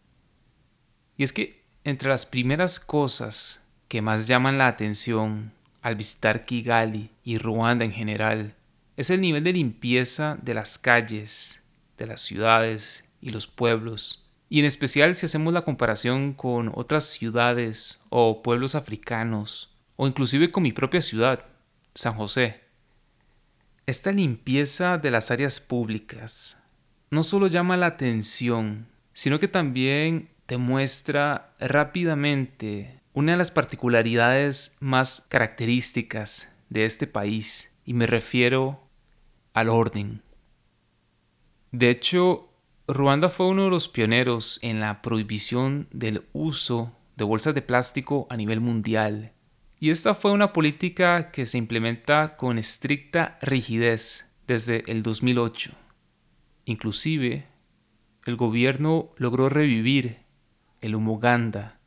Y 1.18 1.24
es 1.24 1.34
que 1.34 1.66
entre 1.84 2.08
las 2.08 2.26
primeras 2.26 2.80
cosas 2.80 3.62
que 3.90 4.02
más 4.02 4.28
llaman 4.28 4.58
la 4.58 4.68
atención 4.68 5.52
al 5.82 5.96
visitar 5.96 6.46
Kigali 6.46 7.12
y 7.24 7.38
Ruanda 7.40 7.84
en 7.84 7.92
general 7.92 8.56
es 8.96 9.10
el 9.10 9.22
nivel 9.22 9.44
de 9.44 9.54
limpieza 9.54 10.38
de 10.42 10.54
las 10.54 10.80
calles, 10.80 11.62
de 11.98 12.08
las 12.08 12.22
ciudades 12.22 13.06
y 13.22 13.30
los 13.30 13.48
pueblos 13.48 14.28
y 14.50 14.60
en 14.60 14.66
especial 14.66 15.16
si 15.16 15.26
hacemos 15.26 15.54
la 15.54 15.64
comparación 15.64 16.34
con 16.34 16.72
otras 16.74 17.06
ciudades 17.06 18.02
o 18.10 18.42
pueblos 18.44 18.76
africanos, 18.76 19.76
o 19.96 20.08
inclusive 20.08 20.52
con 20.52 20.64
mi 20.64 20.72
propia 20.72 21.02
ciudad, 21.02 21.46
San 21.94 22.14
José. 22.14 22.62
Esta 23.86 24.12
limpieza 24.12 24.98
de 24.98 25.12
las 25.12 25.32
áreas 25.32 25.60
públicas 25.60 26.58
no 27.10 27.24
solo 27.24 27.48
llama 27.48 27.78
la 27.78 27.88
atención, 27.88 28.88
sino 29.14 29.40
que 29.40 29.48
también 29.48 30.30
te 30.46 30.58
muestra 30.58 31.54
rápidamente 31.60 33.02
una 33.14 33.32
de 33.34 33.38
las 33.38 33.52
particularidades 33.52 34.76
más 34.80 35.26
características 35.30 36.50
de 36.70 36.86
este 36.86 37.08
país, 37.08 37.72
y 37.86 37.94
me 37.94 38.06
refiero 38.06 38.82
al 39.54 39.70
orden. 39.70 40.22
De 41.72 41.90
hecho, 41.90 42.50
Ruanda 42.88 43.30
fue 43.30 43.48
uno 43.48 43.66
de 43.66 43.70
los 43.70 43.90
pioneros 43.90 44.60
en 44.62 44.80
la 44.80 45.02
prohibición 45.02 45.88
del 45.92 46.26
uso 46.32 46.94
de 47.18 47.26
bolsas 47.26 47.54
de 47.54 47.62
plástico 47.62 48.28
a 48.30 48.38
nivel 48.38 48.62
mundial. 48.62 49.34
Y 49.80 49.90
esta 49.90 50.14
fue 50.14 50.32
una 50.32 50.54
política 50.54 51.32
que 51.32 51.46
se 51.46 51.58
implementa 51.58 52.38
con 52.38 52.58
estricta 52.58 53.38
rigidez 53.42 54.32
desde 54.48 54.90
el 54.90 55.04
2008. 55.04 55.72
Inclusive, 56.66 57.46
el 58.26 58.38
gobierno 58.38 59.10
logró 59.18 59.50
revivir 59.50 60.20
el 60.80 60.96
humoganda, 60.96 61.80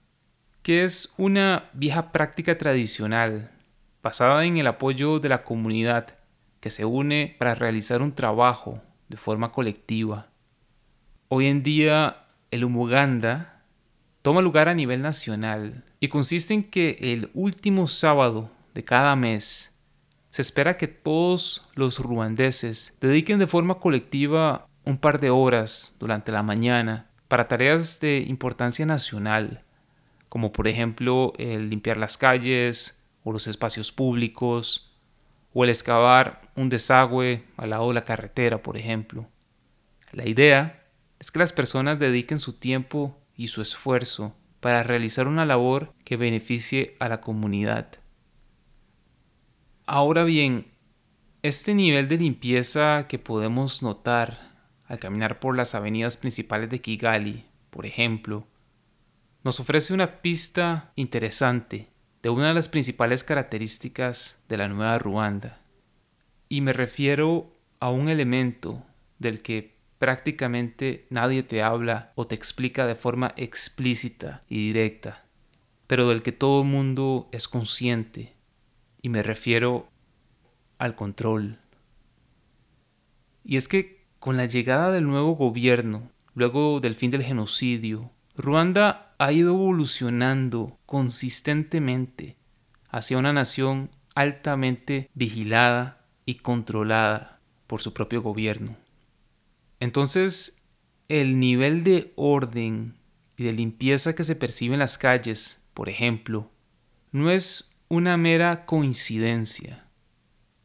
que 0.62 0.84
es 0.84 1.14
una 1.16 1.70
vieja 1.72 2.12
práctica 2.12 2.58
tradicional 2.58 3.50
basada 4.02 4.44
en 4.44 4.58
el 4.58 4.66
apoyo 4.66 5.18
de 5.18 5.30
la 5.30 5.44
comunidad 5.44 6.18
que 6.60 6.70
se 6.70 6.84
une 6.84 7.34
para 7.38 7.54
realizar 7.54 8.02
un 8.02 8.14
trabajo 8.14 8.82
de 9.10 9.16
forma 9.16 9.52
colectiva. 9.52 10.28
Hoy 11.28 11.46
en 11.46 11.62
día 11.62 12.28
el 12.50 12.64
Umuganda 12.64 13.64
toma 14.22 14.40
lugar 14.40 14.68
a 14.68 14.74
nivel 14.74 15.02
nacional 15.02 15.84
y 15.98 16.08
consiste 16.08 16.54
en 16.54 16.62
que 16.62 16.96
el 17.00 17.28
último 17.34 17.88
sábado 17.88 18.50
de 18.72 18.84
cada 18.84 19.16
mes 19.16 19.76
se 20.30 20.42
espera 20.42 20.76
que 20.76 20.86
todos 20.86 21.68
los 21.74 21.98
ruandeses 21.98 22.96
dediquen 23.00 23.40
de 23.40 23.48
forma 23.48 23.80
colectiva 23.80 24.66
un 24.84 24.96
par 24.96 25.18
de 25.18 25.30
horas 25.30 25.96
durante 25.98 26.30
la 26.30 26.44
mañana 26.44 27.10
para 27.26 27.48
tareas 27.48 27.98
de 27.98 28.24
importancia 28.28 28.86
nacional, 28.86 29.64
como 30.28 30.52
por 30.52 30.68
ejemplo 30.68 31.32
el 31.36 31.68
limpiar 31.68 31.96
las 31.96 32.16
calles 32.16 33.04
o 33.24 33.32
los 33.32 33.48
espacios 33.48 33.90
públicos, 33.90 34.89
o 35.52 35.64
el 35.64 35.70
excavar 35.70 36.42
un 36.54 36.68
desagüe 36.68 37.44
al 37.56 37.70
lado 37.70 37.88
de 37.88 37.94
la 37.94 38.04
carretera, 38.04 38.62
por 38.62 38.76
ejemplo. 38.76 39.28
La 40.12 40.28
idea 40.28 40.86
es 41.18 41.30
que 41.30 41.38
las 41.38 41.52
personas 41.52 41.98
dediquen 41.98 42.38
su 42.38 42.54
tiempo 42.54 43.18
y 43.36 43.48
su 43.48 43.62
esfuerzo 43.62 44.36
para 44.60 44.82
realizar 44.82 45.26
una 45.26 45.46
labor 45.46 45.94
que 46.04 46.16
beneficie 46.16 46.96
a 47.00 47.08
la 47.08 47.20
comunidad. 47.20 47.88
Ahora 49.86 50.24
bien, 50.24 50.72
este 51.42 51.74
nivel 51.74 52.08
de 52.08 52.18
limpieza 52.18 53.06
que 53.08 53.18
podemos 53.18 53.82
notar 53.82 54.50
al 54.86 55.00
caminar 55.00 55.40
por 55.40 55.56
las 55.56 55.74
avenidas 55.74 56.16
principales 56.16 56.68
de 56.68 56.80
Kigali, 56.80 57.46
por 57.70 57.86
ejemplo, 57.86 58.46
nos 59.42 59.58
ofrece 59.58 59.94
una 59.94 60.20
pista 60.20 60.92
interesante 60.96 61.88
de 62.22 62.30
una 62.30 62.48
de 62.48 62.54
las 62.54 62.68
principales 62.68 63.24
características 63.24 64.42
de 64.48 64.56
la 64.56 64.68
nueva 64.68 64.98
Ruanda. 64.98 65.60
Y 66.48 66.60
me 66.60 66.72
refiero 66.72 67.56
a 67.78 67.90
un 67.90 68.08
elemento 68.08 68.84
del 69.18 69.40
que 69.42 69.76
prácticamente 69.98 71.06
nadie 71.10 71.42
te 71.42 71.62
habla 71.62 72.12
o 72.14 72.26
te 72.26 72.34
explica 72.34 72.86
de 72.86 72.94
forma 72.94 73.32
explícita 73.36 74.42
y 74.48 74.66
directa, 74.66 75.24
pero 75.86 76.08
del 76.08 76.22
que 76.22 76.32
todo 76.32 76.62
el 76.62 76.68
mundo 76.68 77.28
es 77.32 77.48
consciente, 77.48 78.34
y 79.02 79.08
me 79.08 79.22
refiero 79.22 79.88
al 80.78 80.94
control. 80.94 81.58
Y 83.44 83.56
es 83.56 83.68
que 83.68 84.04
con 84.18 84.36
la 84.36 84.46
llegada 84.46 84.90
del 84.90 85.06
nuevo 85.06 85.32
gobierno, 85.36 86.10
luego 86.34 86.80
del 86.80 86.94
fin 86.94 87.10
del 87.10 87.22
genocidio, 87.22 88.10
Ruanda 88.36 89.09
ha 89.20 89.32
ido 89.32 89.52
evolucionando 89.52 90.78
consistentemente 90.86 92.38
hacia 92.88 93.18
una 93.18 93.34
nación 93.34 93.90
altamente 94.14 95.10
vigilada 95.12 96.06
y 96.24 96.36
controlada 96.36 97.38
por 97.66 97.82
su 97.82 97.92
propio 97.92 98.22
gobierno. 98.22 98.78
Entonces, 99.78 100.56
el 101.10 101.38
nivel 101.38 101.84
de 101.84 102.14
orden 102.16 102.94
y 103.36 103.44
de 103.44 103.52
limpieza 103.52 104.14
que 104.14 104.24
se 104.24 104.36
percibe 104.36 104.72
en 104.72 104.80
las 104.80 104.96
calles, 104.96 105.62
por 105.74 105.90
ejemplo, 105.90 106.50
no 107.12 107.30
es 107.30 107.76
una 107.88 108.16
mera 108.16 108.64
coincidencia. 108.64 109.84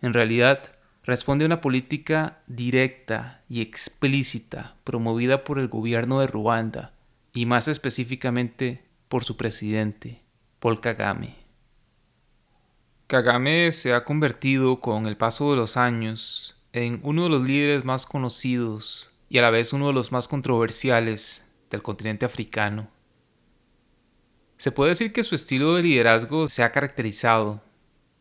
En 0.01 0.13
realidad, 0.13 0.71
responde 1.03 1.43
a 1.43 1.47
una 1.47 1.59
política 1.59 2.41
directa 2.47 3.43
y 3.49 3.59
explícita 3.59 4.77
promovida 4.85 5.43
por 5.43 5.59
el 5.59 5.67
gobierno 5.67 6.21
de 6.21 6.27
Ruanda 6.27 6.94
y 7.35 7.45
más 7.45 7.67
específicamente 7.67 8.85
por 9.09 9.25
su 9.25 9.37
presidente, 9.37 10.23
Paul 10.59 10.79
Kagame. 10.79 11.35
Kagame 13.07 13.71
se 13.73 13.93
ha 13.93 14.05
convertido 14.05 14.79
con 14.79 15.05
el 15.05 15.17
paso 15.17 15.51
de 15.51 15.57
los 15.57 15.77
años 15.77 16.59
en 16.71 16.99
uno 17.03 17.25
de 17.25 17.29
los 17.29 17.43
líderes 17.43 17.85
más 17.85 18.05
conocidos 18.05 19.13
y 19.29 19.37
a 19.37 19.41
la 19.41 19.49
vez 19.49 19.73
uno 19.73 19.87
de 19.87 19.93
los 19.93 20.13
más 20.13 20.27
controversiales 20.29 21.45
del 21.69 21.83
continente 21.83 22.25
africano. 22.25 22.87
Se 24.57 24.71
puede 24.71 24.91
decir 24.91 25.11
que 25.11 25.23
su 25.23 25.35
estilo 25.35 25.75
de 25.75 25.83
liderazgo 25.83 26.47
se 26.47 26.63
ha 26.63 26.71
caracterizado 26.71 27.61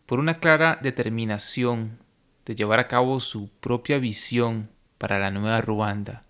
por 0.07 0.19
una 0.19 0.41
clara 0.41 0.79
determinación 0.83 1.99
de 2.45 2.57
llevar 2.57 2.81
a 2.81 2.89
cabo 2.89 3.21
su 3.21 3.49
propia 3.61 3.99
visión 3.99 4.71
para 4.99 5.21
la 5.21 5.31
nueva 5.31 5.61
Ruanda, 5.61 6.24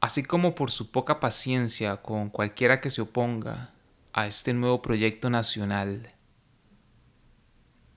así 0.00 0.22
como 0.22 0.54
por 0.54 0.70
su 0.70 0.90
poca 0.90 1.20
paciencia 1.20 1.96
con 1.98 2.30
cualquiera 2.30 2.80
que 2.80 2.90
se 2.90 3.02
oponga 3.02 3.72
a 4.12 4.26
este 4.26 4.52
nuevo 4.54 4.82
proyecto 4.82 5.30
nacional. 5.30 6.08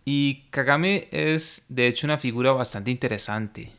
Y 0.03 0.47
Kagame 0.49 1.07
es 1.11 1.65
de 1.69 1.87
hecho 1.87 2.07
una 2.07 2.17
figura 2.17 2.51
bastante 2.51 2.91
interesante. 2.91 3.71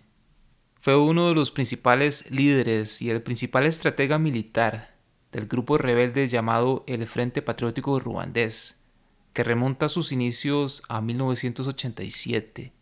Fue 0.78 0.96
uno 0.96 1.28
de 1.28 1.34
los 1.34 1.50
principales 1.50 2.30
líderes 2.30 3.02
y 3.02 3.10
el 3.10 3.22
principal 3.22 3.66
estratega 3.66 4.18
militar 4.18 4.94
del 5.30 5.46
grupo 5.46 5.78
rebelde 5.78 6.28
llamado 6.28 6.84
el 6.86 7.06
Frente 7.06 7.42
Patriótico 7.42 7.98
Ruandés, 7.98 8.84
que 9.32 9.44
remonta 9.44 9.88
sus 9.88 10.12
inicios 10.12 10.82
a 10.88 11.00
1987 11.00 12.72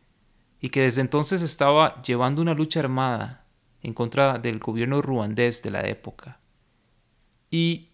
y 0.60 0.68
que 0.68 0.82
desde 0.82 1.00
entonces 1.00 1.42
estaba 1.42 2.02
llevando 2.02 2.42
una 2.42 2.54
lucha 2.54 2.80
armada 2.80 3.44
en 3.82 3.94
contra 3.94 4.38
del 4.38 4.58
gobierno 4.58 5.00
ruandés 5.02 5.62
de 5.62 5.70
la 5.70 5.86
época. 5.86 6.40
Y 7.50 7.90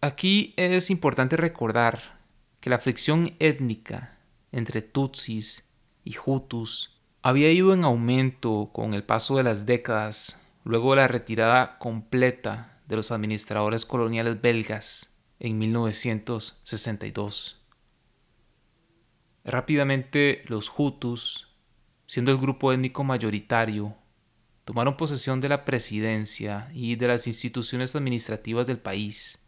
aquí 0.00 0.54
es 0.56 0.90
importante 0.90 1.36
recordar 1.36 2.20
que 2.60 2.70
la 2.70 2.78
fricción 2.78 3.34
étnica 3.38 4.18
entre 4.52 4.80
Tutsis 4.82 5.68
y 6.04 6.14
Hutus 6.24 7.00
había 7.22 7.52
ido 7.52 7.72
en 7.72 7.84
aumento 7.84 8.70
con 8.72 8.94
el 8.94 9.04
paso 9.04 9.36
de 9.36 9.42
las 9.42 9.66
décadas 9.66 10.40
luego 10.64 10.90
de 10.90 11.02
la 11.02 11.08
retirada 11.08 11.78
completa 11.78 12.80
de 12.86 12.96
los 12.96 13.10
administradores 13.10 13.86
coloniales 13.86 14.40
belgas 14.40 15.12
en 15.40 15.58
1962. 15.58 17.58
Rápidamente 19.44 20.42
los 20.46 20.72
Hutus 20.76 21.52
siendo 22.12 22.30
el 22.30 22.36
grupo 22.36 22.70
étnico 22.72 23.04
mayoritario, 23.04 23.96
tomaron 24.64 24.96
posesión 24.96 25.40
de 25.40 25.48
la 25.48 25.64
presidencia 25.64 26.70
y 26.72 26.96
de 26.96 27.08
las 27.08 27.26
instituciones 27.26 27.96
administrativas 27.96 28.66
del 28.66 28.78
país. 28.78 29.38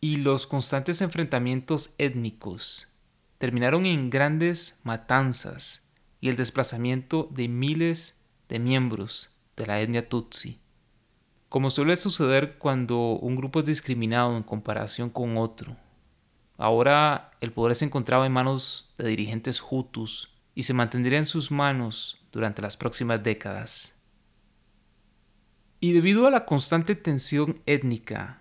Y 0.00 0.16
los 0.16 0.46
constantes 0.46 1.00
enfrentamientos 1.00 1.94
étnicos 1.98 2.94
terminaron 3.38 3.86
en 3.86 4.10
grandes 4.10 4.78
matanzas 4.82 5.88
y 6.20 6.28
el 6.28 6.36
desplazamiento 6.36 7.28
de 7.32 7.48
miles 7.48 8.20
de 8.48 8.58
miembros 8.58 9.36
de 9.56 9.66
la 9.66 9.80
etnia 9.80 10.08
Tutsi. 10.08 10.60
Como 11.48 11.70
suele 11.70 11.96
suceder 11.96 12.58
cuando 12.58 12.98
un 13.12 13.36
grupo 13.36 13.60
es 13.60 13.66
discriminado 13.66 14.36
en 14.36 14.42
comparación 14.42 15.10
con 15.10 15.36
otro. 15.36 15.76
Ahora 16.56 17.32
el 17.40 17.52
poder 17.52 17.74
se 17.74 17.84
encontraba 17.84 18.26
en 18.26 18.32
manos 18.32 18.92
de 18.98 19.08
dirigentes 19.08 19.62
hutus 19.62 20.32
y 20.54 20.64
se 20.64 20.74
mantendría 20.74 21.18
en 21.18 21.26
sus 21.26 21.50
manos 21.50 22.24
durante 22.32 22.62
las 22.62 22.76
próximas 22.76 23.22
décadas. 23.22 23.93
Y 25.84 25.92
debido 25.92 26.26
a 26.26 26.30
la 26.30 26.46
constante 26.46 26.94
tensión 26.94 27.60
étnica, 27.66 28.40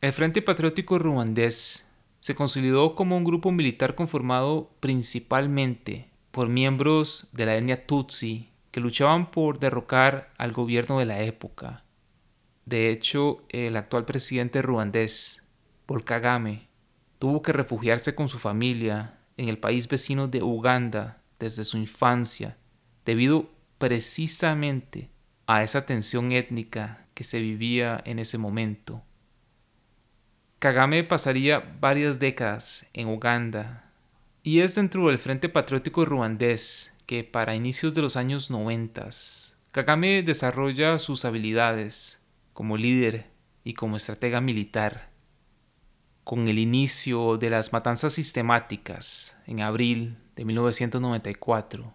el 0.00 0.12
Frente 0.12 0.40
Patriótico 0.40 1.00
Ruandés 1.00 1.84
se 2.20 2.36
consolidó 2.36 2.94
como 2.94 3.16
un 3.16 3.24
grupo 3.24 3.50
militar 3.50 3.96
conformado 3.96 4.70
principalmente 4.78 6.08
por 6.30 6.48
miembros 6.48 7.28
de 7.32 7.44
la 7.44 7.56
etnia 7.56 7.88
Tutsi 7.88 8.50
que 8.70 8.78
luchaban 8.78 9.32
por 9.32 9.58
derrocar 9.58 10.32
al 10.38 10.52
gobierno 10.52 11.00
de 11.00 11.06
la 11.06 11.22
época. 11.22 11.82
De 12.66 12.92
hecho, 12.92 13.42
el 13.48 13.76
actual 13.76 14.04
presidente 14.04 14.62
ruandés, 14.62 15.42
Paul 15.86 16.04
tuvo 17.18 17.42
que 17.42 17.52
refugiarse 17.52 18.14
con 18.14 18.28
su 18.28 18.38
familia 18.38 19.18
en 19.36 19.48
el 19.48 19.58
país 19.58 19.88
vecino 19.88 20.28
de 20.28 20.40
Uganda 20.44 21.20
desde 21.40 21.64
su 21.64 21.78
infancia, 21.78 22.56
debido 23.04 23.50
precisamente 23.78 25.10
a 25.46 25.62
esa 25.62 25.86
tensión 25.86 26.32
étnica 26.32 27.06
que 27.14 27.24
se 27.24 27.40
vivía 27.40 28.02
en 28.04 28.18
ese 28.18 28.38
momento. 28.38 29.02
Kagame 30.58 31.04
pasaría 31.04 31.76
varias 31.80 32.18
décadas 32.18 32.88
en 32.92 33.08
Uganda 33.08 33.92
y 34.42 34.60
es 34.60 34.74
dentro 34.74 35.06
del 35.06 35.18
Frente 35.18 35.48
Patriótico 35.48 36.04
Ruandés 36.04 36.96
que 37.06 37.24
para 37.24 37.54
inicios 37.54 37.94
de 37.94 38.02
los 38.02 38.16
años 38.16 38.50
90 38.50 39.10
Kagame 39.70 40.22
desarrolla 40.22 40.98
sus 40.98 41.24
habilidades 41.24 42.24
como 42.54 42.78
líder 42.78 43.26
y 43.62 43.74
como 43.74 43.96
estratega 43.96 44.40
militar. 44.40 45.10
Con 46.24 46.48
el 46.48 46.58
inicio 46.58 47.36
de 47.36 47.50
las 47.50 47.74
matanzas 47.74 48.14
sistemáticas 48.14 49.36
en 49.46 49.60
abril 49.60 50.16
de 50.34 50.46
1994, 50.46 51.92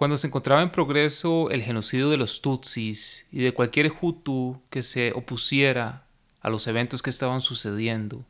cuando 0.00 0.16
se 0.16 0.28
encontraba 0.28 0.62
en 0.62 0.72
progreso 0.72 1.50
el 1.50 1.62
genocidio 1.62 2.08
de 2.08 2.16
los 2.16 2.40
Tutsis 2.40 3.26
y 3.30 3.42
de 3.42 3.52
cualquier 3.52 3.92
Hutu 4.00 4.62
que 4.70 4.82
se 4.82 5.12
opusiera 5.12 6.06
a 6.40 6.48
los 6.48 6.66
eventos 6.68 7.02
que 7.02 7.10
estaban 7.10 7.42
sucediendo. 7.42 8.24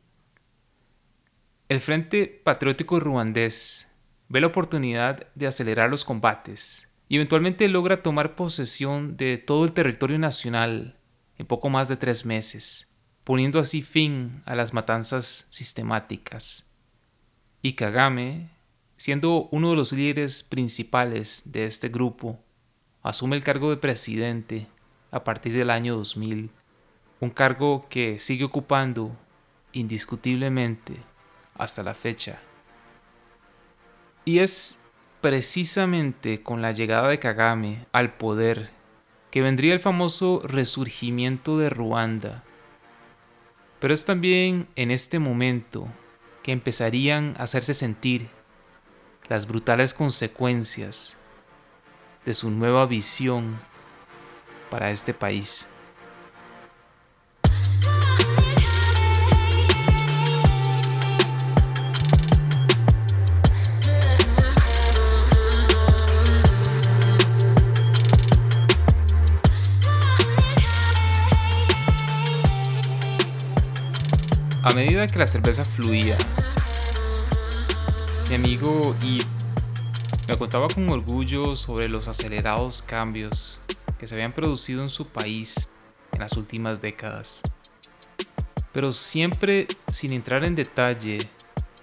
El 1.69 1.79
Frente 1.79 2.27
Patriótico 2.27 2.99
Ruandés 2.99 3.89
ve 4.27 4.41
la 4.41 4.47
oportunidad 4.47 5.25
de 5.33 5.47
acelerar 5.47 5.89
los 5.89 6.03
combates 6.03 6.91
y 7.07 7.15
eventualmente 7.15 7.69
logra 7.69 8.03
tomar 8.03 8.35
posesión 8.35 9.15
de 9.15 9.37
todo 9.37 9.63
el 9.63 9.71
territorio 9.71 10.19
nacional 10.19 10.97
en 11.37 11.45
poco 11.45 11.69
más 11.69 11.87
de 11.87 11.95
tres 11.95 12.25
meses, 12.25 12.89
poniendo 13.23 13.59
así 13.59 13.81
fin 13.81 14.43
a 14.45 14.55
las 14.55 14.73
matanzas 14.73 15.47
sistemáticas. 15.49 16.69
Y 17.61 17.75
Kagame 17.75 18.49
siendo 19.01 19.49
uno 19.49 19.71
de 19.71 19.75
los 19.75 19.93
líderes 19.93 20.43
principales 20.43 21.41
de 21.45 21.65
este 21.65 21.89
grupo, 21.89 22.39
asume 23.01 23.35
el 23.35 23.43
cargo 23.43 23.71
de 23.71 23.77
presidente 23.77 24.67
a 25.09 25.23
partir 25.23 25.53
del 25.53 25.71
año 25.71 25.95
2000, 25.95 26.51
un 27.19 27.29
cargo 27.31 27.87
que 27.89 28.19
sigue 28.19 28.43
ocupando 28.43 29.17
indiscutiblemente 29.71 30.97
hasta 31.55 31.81
la 31.81 31.95
fecha. 31.95 32.41
Y 34.23 34.37
es 34.37 34.77
precisamente 35.19 36.43
con 36.43 36.61
la 36.61 36.71
llegada 36.71 37.09
de 37.09 37.17
Kagame 37.17 37.87
al 37.93 38.13
poder 38.13 38.69
que 39.31 39.41
vendría 39.41 39.73
el 39.73 39.79
famoso 39.79 40.43
resurgimiento 40.45 41.57
de 41.57 41.71
Ruanda. 41.71 42.43
Pero 43.79 43.95
es 43.95 44.05
también 44.05 44.67
en 44.75 44.91
este 44.91 45.17
momento 45.17 45.87
que 46.43 46.51
empezarían 46.51 47.33
a 47.39 47.43
hacerse 47.45 47.73
sentir 47.73 48.29
las 49.31 49.47
brutales 49.47 49.93
consecuencias 49.93 51.15
de 52.25 52.33
su 52.33 52.51
nueva 52.51 52.85
visión 52.85 53.61
para 54.69 54.91
este 54.91 55.13
país. 55.13 55.69
A 74.61 74.73
medida 74.75 75.07
que 75.07 75.17
la 75.17 75.25
cerveza 75.25 75.63
fluía 75.63 76.17
mi 78.31 78.35
amigo 78.35 78.95
y 79.03 79.19
me 80.29 80.37
contaba 80.37 80.69
con 80.69 80.87
orgullo 80.87 81.57
sobre 81.57 81.89
los 81.89 82.07
acelerados 82.07 82.81
cambios 82.81 83.59
que 83.99 84.07
se 84.07 84.15
habían 84.15 84.31
producido 84.31 84.81
en 84.83 84.89
su 84.89 85.07
país 85.07 85.67
en 86.13 86.21
las 86.21 86.37
últimas 86.37 86.81
décadas. 86.81 87.41
Pero 88.71 88.93
siempre 88.93 89.67
sin 89.91 90.13
entrar 90.13 90.45
en 90.45 90.55
detalle 90.55 91.17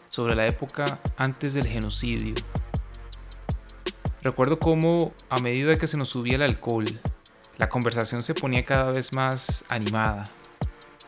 sobre 0.09 0.35
la 0.35 0.47
época 0.47 0.99
antes 1.19 1.53
del 1.53 1.67
genocidio. 1.67 2.35
Recuerdo 4.23 4.59
cómo 4.59 5.13
a 5.29 5.41
medida 5.41 5.77
que 5.77 5.87
se 5.87 5.99
nos 5.99 6.09
subía 6.09 6.37
el 6.37 6.43
alcohol, 6.43 6.87
la 7.59 7.69
conversación 7.69 8.23
se 8.23 8.33
ponía 8.33 8.65
cada 8.65 8.91
vez 8.93 9.13
más 9.13 9.67
animada. 9.69 10.31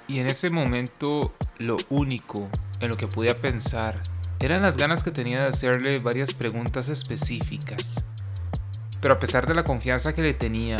Y 0.06 0.18
en 0.18 0.26
ese 0.26 0.50
momento 0.50 1.32
lo 1.56 1.78
único 1.88 2.46
en 2.80 2.90
lo 2.90 2.98
que 2.98 3.06
podía 3.06 3.40
pensar 3.40 4.02
eran 4.40 4.62
las 4.62 4.78
ganas 4.78 5.02
que 5.02 5.10
tenía 5.10 5.42
de 5.42 5.48
hacerle 5.48 5.98
varias 5.98 6.32
preguntas 6.32 6.88
específicas. 6.88 8.02
Pero 9.00 9.14
a 9.14 9.18
pesar 9.18 9.46
de 9.46 9.54
la 9.54 9.64
confianza 9.64 10.14
que 10.14 10.22
le 10.22 10.34
tenía, 10.34 10.78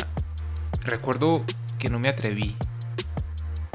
recuerdo 0.83 1.45
que 1.79 1.91
no 1.91 1.99
me 1.99 2.09
atreví. 2.09 2.57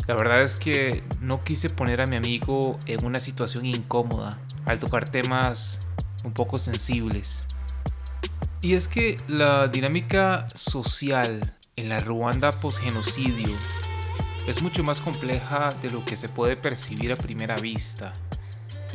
La 0.07 0.15
verdad 0.15 0.41
es 0.41 0.55
que 0.55 1.03
no 1.21 1.43
quise 1.43 1.69
poner 1.69 2.01
a 2.01 2.07
mi 2.07 2.15
amigo 2.15 2.79
en 2.87 3.05
una 3.05 3.19
situación 3.19 3.65
incómoda 3.65 4.39
al 4.65 4.79
tocar 4.79 5.09
temas 5.09 5.81
un 6.23 6.33
poco 6.33 6.57
sensibles. 6.57 7.47
Y 8.61 8.73
es 8.73 8.87
que 8.87 9.17
la 9.27 9.67
dinámica 9.67 10.47
social 10.55 11.55
en 11.75 11.89
la 11.89 11.99
Ruanda 11.99 12.59
posgenocidio 12.59 13.55
es 14.47 14.63
mucho 14.63 14.83
más 14.83 14.99
compleja 14.99 15.69
de 15.81 15.91
lo 15.91 16.03
que 16.05 16.15
se 16.15 16.29
puede 16.29 16.55
percibir 16.55 17.11
a 17.11 17.15
primera 17.15 17.55
vista. 17.57 18.13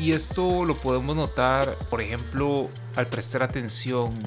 Y 0.00 0.12
esto 0.12 0.64
lo 0.64 0.78
podemos 0.78 1.14
notar, 1.14 1.76
por 1.90 2.00
ejemplo, 2.00 2.70
al 2.96 3.08
prestar 3.08 3.42
atención 3.42 4.18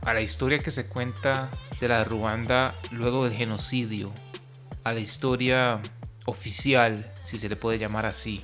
a 0.00 0.12
la 0.12 0.20
historia 0.20 0.58
que 0.58 0.72
se 0.72 0.88
cuenta 0.88 1.48
de 1.78 1.86
la 1.86 2.02
Ruanda 2.02 2.74
luego 2.90 3.22
del 3.22 3.32
genocidio, 3.32 4.10
a 4.82 4.92
la 4.92 4.98
historia 4.98 5.80
oficial, 6.26 7.08
si 7.22 7.38
se 7.38 7.48
le 7.48 7.54
puede 7.54 7.78
llamar 7.78 8.04
así. 8.04 8.42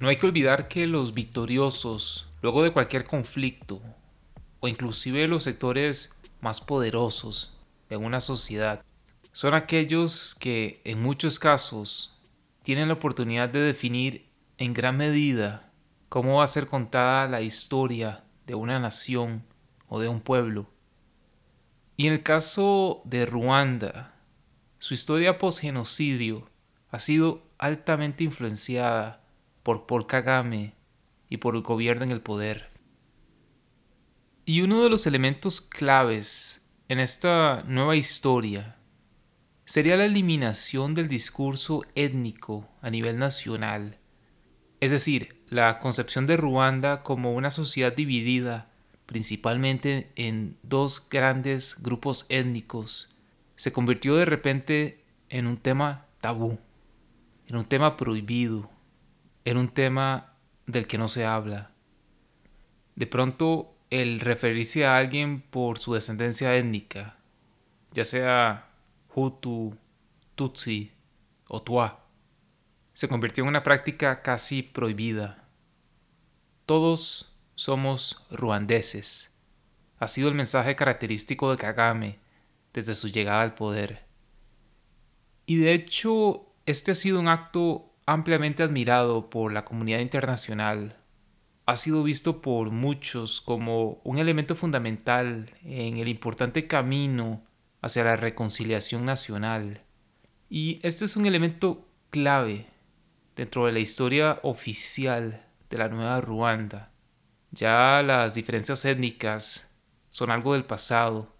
No 0.00 0.08
hay 0.08 0.16
que 0.16 0.24
olvidar 0.24 0.66
que 0.66 0.86
los 0.86 1.12
victoriosos, 1.12 2.30
luego 2.40 2.62
de 2.62 2.72
cualquier 2.72 3.04
conflicto, 3.04 3.82
o 4.60 4.68
inclusive 4.68 5.28
los 5.28 5.44
sectores 5.44 6.14
más 6.40 6.62
poderosos 6.62 7.54
en 7.90 8.02
una 8.02 8.22
sociedad, 8.22 8.82
son 9.32 9.52
aquellos 9.52 10.34
que 10.34 10.80
en 10.84 11.02
muchos 11.02 11.38
casos 11.38 12.18
tienen 12.62 12.88
la 12.88 12.94
oportunidad 12.94 13.50
de 13.50 13.60
definir 13.60 14.31
en 14.62 14.74
gran 14.74 14.96
medida 14.96 15.72
cómo 16.08 16.36
va 16.36 16.44
a 16.44 16.46
ser 16.46 16.68
contada 16.68 17.26
la 17.26 17.40
historia 17.40 18.22
de 18.46 18.54
una 18.54 18.78
nación 18.78 19.44
o 19.88 19.98
de 19.98 20.06
un 20.06 20.20
pueblo. 20.20 20.70
Y 21.96 22.06
en 22.06 22.12
el 22.12 22.22
caso 22.22 23.02
de 23.04 23.26
Ruanda, 23.26 24.14
su 24.78 24.94
historia 24.94 25.38
post-genocidio 25.38 26.48
ha 26.90 27.00
sido 27.00 27.42
altamente 27.58 28.22
influenciada 28.22 29.24
por 29.64 29.86
Paul 29.86 30.06
Kagame 30.06 30.76
y 31.28 31.38
por 31.38 31.56
el 31.56 31.62
gobierno 31.62 32.04
en 32.04 32.12
el 32.12 32.20
poder. 32.20 32.70
Y 34.44 34.60
uno 34.60 34.84
de 34.84 34.90
los 34.90 35.08
elementos 35.08 35.60
claves 35.60 36.64
en 36.88 37.00
esta 37.00 37.64
nueva 37.66 37.96
historia 37.96 38.76
sería 39.64 39.96
la 39.96 40.04
eliminación 40.04 40.94
del 40.94 41.08
discurso 41.08 41.82
étnico 41.96 42.68
a 42.80 42.90
nivel 42.90 43.18
nacional, 43.18 43.98
es 44.82 44.90
decir, 44.90 45.36
la 45.46 45.78
concepción 45.78 46.26
de 46.26 46.36
Ruanda 46.36 47.04
como 47.04 47.34
una 47.34 47.52
sociedad 47.52 47.92
dividida 47.92 48.66
principalmente 49.06 50.10
en 50.16 50.56
dos 50.64 51.08
grandes 51.08 51.80
grupos 51.80 52.26
étnicos 52.30 53.16
se 53.54 53.72
convirtió 53.72 54.16
de 54.16 54.24
repente 54.24 55.04
en 55.28 55.46
un 55.46 55.56
tema 55.56 56.06
tabú, 56.20 56.58
en 57.46 57.54
un 57.54 57.64
tema 57.64 57.96
prohibido, 57.96 58.68
en 59.44 59.56
un 59.56 59.68
tema 59.68 60.32
del 60.66 60.88
que 60.88 60.98
no 60.98 61.06
se 61.06 61.26
habla. 61.26 61.70
De 62.96 63.06
pronto, 63.06 63.76
el 63.90 64.18
referirse 64.18 64.84
a 64.84 64.96
alguien 64.96 65.42
por 65.42 65.78
su 65.78 65.94
descendencia 65.94 66.56
étnica, 66.56 67.18
ya 67.92 68.04
sea 68.04 68.68
Hutu, 69.14 69.76
Tutsi 70.34 70.90
o 71.46 71.62
Tua, 71.62 72.01
se 72.94 73.08
convirtió 73.08 73.44
en 73.44 73.48
una 73.48 73.62
práctica 73.62 74.22
casi 74.22 74.62
prohibida. 74.62 75.48
Todos 76.66 77.34
somos 77.54 78.26
ruandeses. 78.30 79.36
Ha 79.98 80.08
sido 80.08 80.28
el 80.28 80.34
mensaje 80.34 80.76
característico 80.76 81.50
de 81.50 81.56
Kagame 81.56 82.18
desde 82.72 82.94
su 82.94 83.08
llegada 83.08 83.42
al 83.42 83.54
poder. 83.54 84.04
Y 85.46 85.56
de 85.56 85.72
hecho, 85.72 86.52
este 86.66 86.92
ha 86.92 86.94
sido 86.94 87.20
un 87.20 87.28
acto 87.28 87.92
ampliamente 88.06 88.62
admirado 88.62 89.30
por 89.30 89.52
la 89.52 89.64
comunidad 89.64 90.00
internacional. 90.00 90.96
Ha 91.66 91.76
sido 91.76 92.02
visto 92.02 92.42
por 92.42 92.70
muchos 92.70 93.40
como 93.40 94.00
un 94.04 94.18
elemento 94.18 94.56
fundamental 94.56 95.52
en 95.64 95.98
el 95.98 96.08
importante 96.08 96.66
camino 96.66 97.44
hacia 97.80 98.04
la 98.04 98.16
reconciliación 98.16 99.04
nacional. 99.04 99.82
Y 100.50 100.80
este 100.82 101.04
es 101.04 101.16
un 101.16 101.26
elemento 101.26 101.86
clave 102.10 102.71
dentro 103.36 103.66
de 103.66 103.72
la 103.72 103.78
historia 103.78 104.40
oficial 104.42 105.44
de 105.70 105.78
la 105.78 105.88
nueva 105.88 106.20
Ruanda. 106.20 106.90
Ya 107.50 108.02
las 108.02 108.34
diferencias 108.34 108.84
étnicas 108.84 109.74
son 110.08 110.30
algo 110.30 110.52
del 110.52 110.64
pasado 110.64 111.34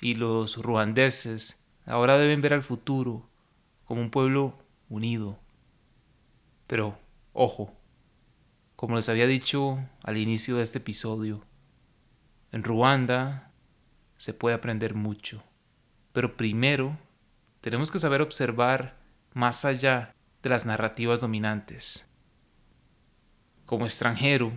y 0.00 0.14
los 0.14 0.56
ruandeses 0.56 1.64
ahora 1.86 2.18
deben 2.18 2.40
ver 2.40 2.54
al 2.54 2.62
futuro 2.62 3.28
como 3.84 4.00
un 4.00 4.10
pueblo 4.10 4.58
unido. 4.88 5.38
Pero, 6.66 6.98
ojo, 7.32 7.72
como 8.76 8.96
les 8.96 9.08
había 9.08 9.26
dicho 9.26 9.78
al 10.02 10.18
inicio 10.18 10.56
de 10.56 10.62
este 10.62 10.78
episodio, 10.78 11.42
en 12.52 12.62
Ruanda 12.62 13.52
se 14.16 14.34
puede 14.34 14.54
aprender 14.54 14.94
mucho, 14.94 15.42
pero 16.12 16.36
primero 16.36 16.96
tenemos 17.60 17.90
que 17.90 17.98
saber 17.98 18.22
observar 18.22 18.96
más 19.34 19.64
allá 19.64 20.14
de 20.42 20.48
las 20.50 20.66
narrativas 20.66 21.20
dominantes. 21.20 22.08
Como 23.64 23.84
extranjero, 23.84 24.52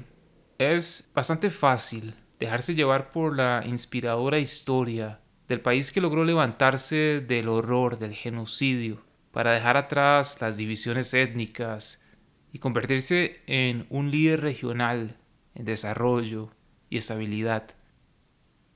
es 0.58 1.10
bastante 1.14 1.50
fácil 1.50 2.16
dejarse 2.40 2.76
llevar 2.76 3.12
por 3.12 3.36
la 3.36 3.64
inspiradora 3.66 4.40
historia 4.40 5.20
del 5.48 5.62
país 5.62 5.92
que 5.92 6.02
logró 6.02 6.24
levantarse 6.24 7.22
del 7.22 7.50
horror 7.50 8.00
del 8.00 8.14
genocidio 8.14 9.04
para 9.32 9.52
dejar 9.52 9.78
atrás 9.78 10.40
las 10.42 10.58
divisiones 10.58 11.14
étnicas 11.14 12.06
y 12.54 12.60
convertirse 12.60 13.42
en 13.48 13.86
un 13.90 14.12
líder 14.12 14.42
regional 14.42 15.18
en 15.56 15.66
desarrollo 15.66 16.52
y 16.90 16.98
estabilidad. 16.98 17.76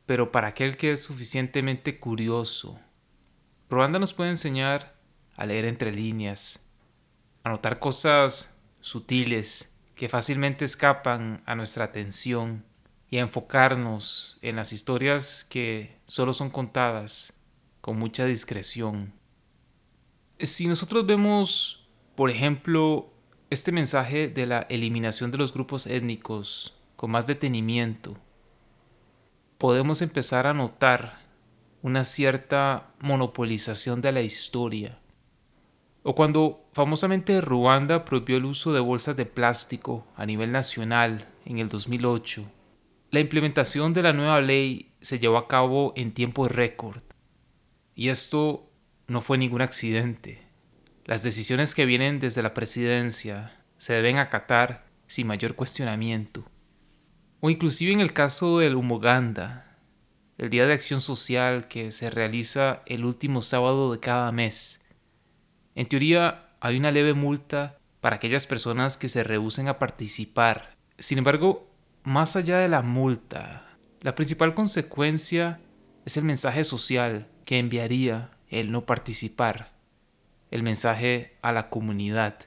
Pero 0.05 0.31
para 0.31 0.47
aquel 0.47 0.77
que 0.77 0.91
es 0.91 1.03
suficientemente 1.03 1.99
curioso, 1.99 2.79
Ruanda 3.69 3.99
nos 3.99 4.13
puede 4.13 4.29
enseñar 4.29 4.95
a 5.35 5.45
leer 5.45 5.65
entre 5.65 5.91
líneas, 5.91 6.64
a 7.45 7.49
notar 7.51 7.77
cosas 7.77 8.57
sutiles 8.81 9.71
que 9.93 10.09
fácilmente 10.09 10.65
escapan 10.65 11.43
a 11.45 11.53
nuestra 11.53 11.85
atención 11.85 12.65
y 13.07 13.19
enfocarnos 13.19 14.39
en 14.41 14.55
las 14.55 14.73
historias 14.73 15.43
que 15.43 15.95
solo 16.07 16.33
son 16.33 16.49
contadas 16.49 17.39
con 17.81 17.99
mucha 17.99 18.25
discreción. 18.25 19.13
Si 20.39 20.65
nosotros 20.65 21.05
vemos, 21.05 21.87
por 22.15 22.31
ejemplo, 22.31 23.13
este 23.51 23.71
mensaje 23.71 24.27
de 24.27 24.47
la 24.47 24.61
eliminación 24.61 25.29
de 25.29 25.37
los 25.37 25.53
grupos 25.53 25.85
étnicos 25.85 26.75
con 26.95 27.11
más 27.11 27.27
detenimiento, 27.27 28.17
podemos 29.59 30.01
empezar 30.01 30.47
a 30.47 30.55
notar 30.55 31.19
una 31.83 32.05
cierta 32.05 32.89
monopolización 33.01 34.01
de 34.01 34.11
la 34.11 34.21
historia. 34.21 34.97
O 36.07 36.15
cuando 36.15 36.65
famosamente 36.71 37.41
Ruanda 37.41 38.05
prohibió 38.05 38.37
el 38.37 38.45
uso 38.45 38.71
de 38.71 38.79
bolsas 38.79 39.17
de 39.17 39.25
plástico 39.25 40.05
a 40.15 40.25
nivel 40.25 40.53
nacional 40.53 41.27
en 41.45 41.57
el 41.59 41.67
2008 41.67 42.45
la 43.15 43.21
implementación 43.21 43.93
de 43.93 44.03
la 44.03 44.11
nueva 44.11 44.41
ley 44.41 44.91
se 44.99 45.19
llevó 45.19 45.37
a 45.37 45.47
cabo 45.47 45.93
en 45.95 46.13
tiempo 46.13 46.49
récord. 46.49 47.01
Y 47.95 48.09
esto 48.09 48.69
no 49.07 49.21
fue 49.21 49.37
ningún 49.37 49.61
accidente. 49.61 50.41
Las 51.05 51.23
decisiones 51.23 51.75
que 51.75 51.85
vienen 51.85 52.19
desde 52.19 52.41
la 52.41 52.53
presidencia 52.53 53.57
se 53.77 53.93
deben 53.93 54.17
acatar 54.17 54.85
sin 55.07 55.27
mayor 55.27 55.55
cuestionamiento. 55.55 56.43
O 57.39 57.49
inclusive 57.49 57.93
en 57.93 58.01
el 58.01 58.11
caso 58.11 58.59
del 58.59 58.75
Umuganda, 58.75 59.77
el 60.37 60.49
Día 60.49 60.65
de 60.65 60.73
Acción 60.73 60.99
Social 60.99 61.69
que 61.69 61.93
se 61.93 62.09
realiza 62.09 62.81
el 62.85 63.05
último 63.05 63.41
sábado 63.41 63.93
de 63.93 64.01
cada 64.01 64.29
mes. 64.33 64.83
En 65.75 65.87
teoría 65.87 66.49
hay 66.61 66.77
una 66.77 66.91
leve 66.91 67.13
multa 67.13 67.77
para 68.01 68.15
aquellas 68.15 68.47
personas 68.47 68.97
que 68.97 69.09
se 69.09 69.23
rehúsen 69.23 69.67
a 69.67 69.77
participar. 69.77 70.75
Sin 70.97 71.17
embargo, 71.17 71.69
más 72.03 72.35
allá 72.35 72.59
de 72.59 72.69
la 72.69 72.81
multa, 72.81 73.77
la 74.01 74.15
principal 74.15 74.53
consecuencia 74.53 75.59
es 76.05 76.17
el 76.17 76.23
mensaje 76.23 76.63
social 76.63 77.27
que 77.45 77.59
enviaría 77.59 78.31
el 78.49 78.71
no 78.71 78.85
participar, 78.85 79.73
el 80.51 80.63
mensaje 80.63 81.35
a 81.41 81.51
la 81.51 81.69
comunidad, 81.69 82.39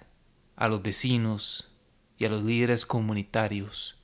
a 0.57 0.69
los 0.69 0.83
vecinos 0.83 1.77
y 2.17 2.25
a 2.25 2.31
los 2.31 2.45
líderes 2.45 2.87
comunitarios. 2.87 4.01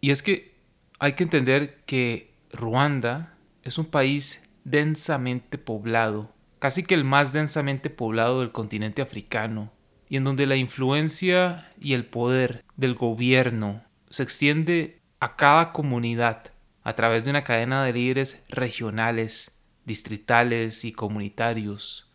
Y 0.00 0.10
es 0.10 0.22
que 0.22 0.54
hay 0.98 1.14
que 1.14 1.24
entender 1.24 1.82
que 1.86 2.34
Ruanda 2.52 3.36
es 3.62 3.78
un 3.78 3.86
país 3.86 4.42
densamente 4.64 5.58
poblado, 5.58 6.32
casi 6.62 6.84
que 6.84 6.94
el 6.94 7.02
más 7.02 7.32
densamente 7.32 7.90
poblado 7.90 8.38
del 8.38 8.52
continente 8.52 9.02
africano, 9.02 9.72
y 10.08 10.16
en 10.16 10.22
donde 10.22 10.46
la 10.46 10.54
influencia 10.54 11.72
y 11.80 11.92
el 11.94 12.06
poder 12.06 12.64
del 12.76 12.94
gobierno 12.94 13.82
se 14.10 14.22
extiende 14.22 15.02
a 15.18 15.34
cada 15.34 15.72
comunidad 15.72 16.52
a 16.84 16.92
través 16.92 17.24
de 17.24 17.30
una 17.30 17.42
cadena 17.42 17.82
de 17.82 17.92
líderes 17.92 18.44
regionales, 18.48 19.58
distritales 19.86 20.84
y 20.84 20.92
comunitarios. 20.92 22.12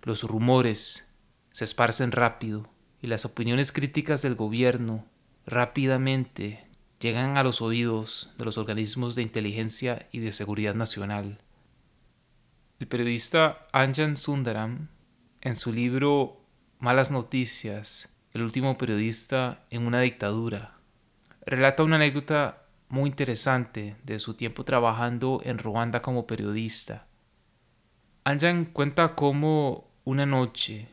Los 0.00 0.22
rumores 0.22 1.12
se 1.50 1.64
esparcen 1.64 2.12
rápido 2.12 2.70
y 3.02 3.08
las 3.08 3.24
opiniones 3.24 3.72
críticas 3.72 4.22
del 4.22 4.36
gobierno 4.36 5.06
rápidamente 5.44 6.68
llegan 7.00 7.36
a 7.36 7.42
los 7.42 7.60
oídos 7.60 8.32
de 8.38 8.44
los 8.44 8.58
organismos 8.58 9.16
de 9.16 9.22
inteligencia 9.22 10.08
y 10.12 10.20
de 10.20 10.32
seguridad 10.32 10.76
nacional. 10.76 11.40
El 12.78 12.88
periodista 12.88 13.66
Anjan 13.72 14.18
Sundaram, 14.18 14.88
en 15.40 15.56
su 15.56 15.72
libro 15.72 16.42
Malas 16.78 17.10
Noticias, 17.10 18.10
el 18.32 18.42
último 18.42 18.76
periodista 18.76 19.64
en 19.70 19.86
una 19.86 20.00
dictadura, 20.00 20.76
relata 21.46 21.82
una 21.84 21.96
anécdota 21.96 22.64
muy 22.88 23.08
interesante 23.08 23.96
de 24.04 24.20
su 24.20 24.34
tiempo 24.34 24.64
trabajando 24.64 25.40
en 25.44 25.58
Ruanda 25.58 26.02
como 26.02 26.26
periodista. 26.26 27.06
Anjan 28.24 28.66
cuenta 28.66 29.14
cómo 29.14 29.88
una 30.04 30.26
noche 30.26 30.88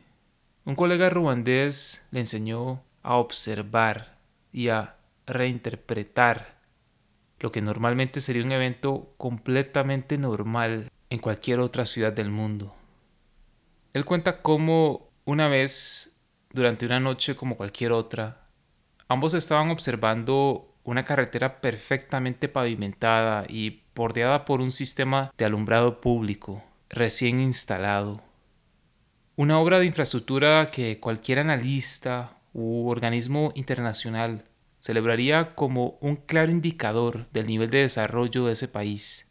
un 0.64 0.76
colega 0.76 1.10
ruandés 1.10 2.06
le 2.10 2.20
enseñó 2.20 2.82
a 3.02 3.16
observar 3.16 4.16
y 4.50 4.68
a 4.68 4.96
reinterpretar 5.26 6.54
lo 7.38 7.52
que 7.52 7.60
normalmente 7.60 8.22
sería 8.22 8.42
un 8.42 8.52
evento 8.52 9.12
completamente 9.18 10.16
normal 10.16 10.90
en 11.14 11.20
cualquier 11.20 11.60
otra 11.60 11.86
ciudad 11.86 12.12
del 12.12 12.28
mundo. 12.28 12.74
Él 13.92 14.04
cuenta 14.04 14.42
cómo 14.42 15.08
una 15.24 15.48
vez, 15.48 16.20
durante 16.52 16.84
una 16.84 17.00
noche 17.00 17.36
como 17.36 17.56
cualquier 17.56 17.92
otra, 17.92 18.48
ambos 19.08 19.32
estaban 19.34 19.70
observando 19.70 20.74
una 20.82 21.04
carretera 21.04 21.60
perfectamente 21.60 22.48
pavimentada 22.48 23.44
y 23.48 23.84
bordeada 23.94 24.44
por 24.44 24.60
un 24.60 24.72
sistema 24.72 25.32
de 25.38 25.44
alumbrado 25.44 26.00
público 26.00 26.62
recién 26.90 27.40
instalado. 27.40 28.20
Una 29.36 29.58
obra 29.58 29.78
de 29.78 29.86
infraestructura 29.86 30.66
que 30.70 31.00
cualquier 31.00 31.38
analista 31.38 32.38
u 32.52 32.88
organismo 32.88 33.52
internacional 33.54 34.44
celebraría 34.80 35.54
como 35.54 35.96
un 36.00 36.16
claro 36.16 36.52
indicador 36.52 37.26
del 37.32 37.46
nivel 37.46 37.70
de 37.70 37.78
desarrollo 37.78 38.46
de 38.46 38.52
ese 38.52 38.68
país. 38.68 39.23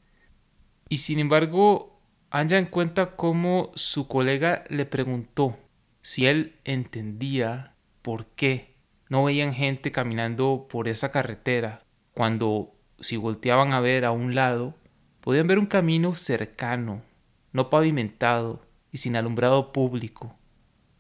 Y 0.89 0.97
sin 0.97 1.19
embargo, 1.19 1.93
Anjan 2.35 2.65
cuenta 2.65 3.15
cómo 3.15 3.71
su 3.75 4.07
colega 4.07 4.63
le 4.67 4.87
preguntó 4.87 5.55
si 6.01 6.25
él 6.25 6.59
entendía 6.63 7.75
por 8.01 8.25
qué 8.25 8.73
no 9.07 9.23
veían 9.23 9.53
gente 9.53 9.91
caminando 9.91 10.65
por 10.67 10.87
esa 10.87 11.11
carretera 11.11 11.83
cuando 12.11 12.71
si 12.99 13.17
volteaban 13.17 13.71
a 13.71 13.81
ver 13.81 14.03
a 14.03 14.11
un 14.11 14.33
lado 14.33 14.73
podían 15.21 15.45
ver 15.45 15.59
un 15.59 15.67
camino 15.67 16.15
cercano, 16.15 17.03
no 17.51 17.69
pavimentado 17.69 18.65
y 18.91 18.97
sin 18.97 19.15
alumbrado 19.15 19.71
público, 19.71 20.35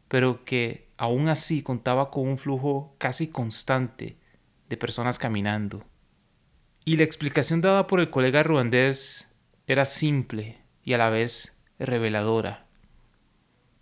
pero 0.09 0.45
que 0.45 0.91
aún 0.97 1.29
así 1.29 1.63
contaba 1.63 2.11
con 2.11 2.27
un 2.27 2.37
flujo 2.37 2.93
casi 2.99 3.29
constante 3.29 4.19
de 4.69 4.77
personas 4.77 5.17
caminando. 5.17 5.83
Y 6.85 6.97
la 6.97 7.05
explicación 7.05 7.59
dada 7.59 7.87
por 7.87 7.99
el 7.99 8.11
colega 8.11 8.43
ruandés 8.43 9.32
era 9.67 9.85
simple 9.85 10.61
y 10.83 10.93
a 10.93 10.97
la 10.97 11.09
vez 11.09 11.61
reveladora. 11.79 12.65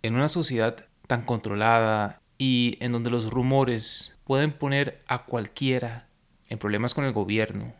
En 0.02 0.14
una 0.14 0.28
sociedad 0.28 0.86
tan 1.06 1.24
controlada 1.24 2.20
y 2.38 2.76
en 2.80 2.92
donde 2.92 3.10
los 3.10 3.30
rumores 3.30 4.18
pueden 4.24 4.52
poner 4.52 5.02
a 5.06 5.24
cualquiera 5.24 6.08
en 6.48 6.58
problemas 6.58 6.94
con 6.94 7.04
el 7.04 7.12
gobierno, 7.12 7.74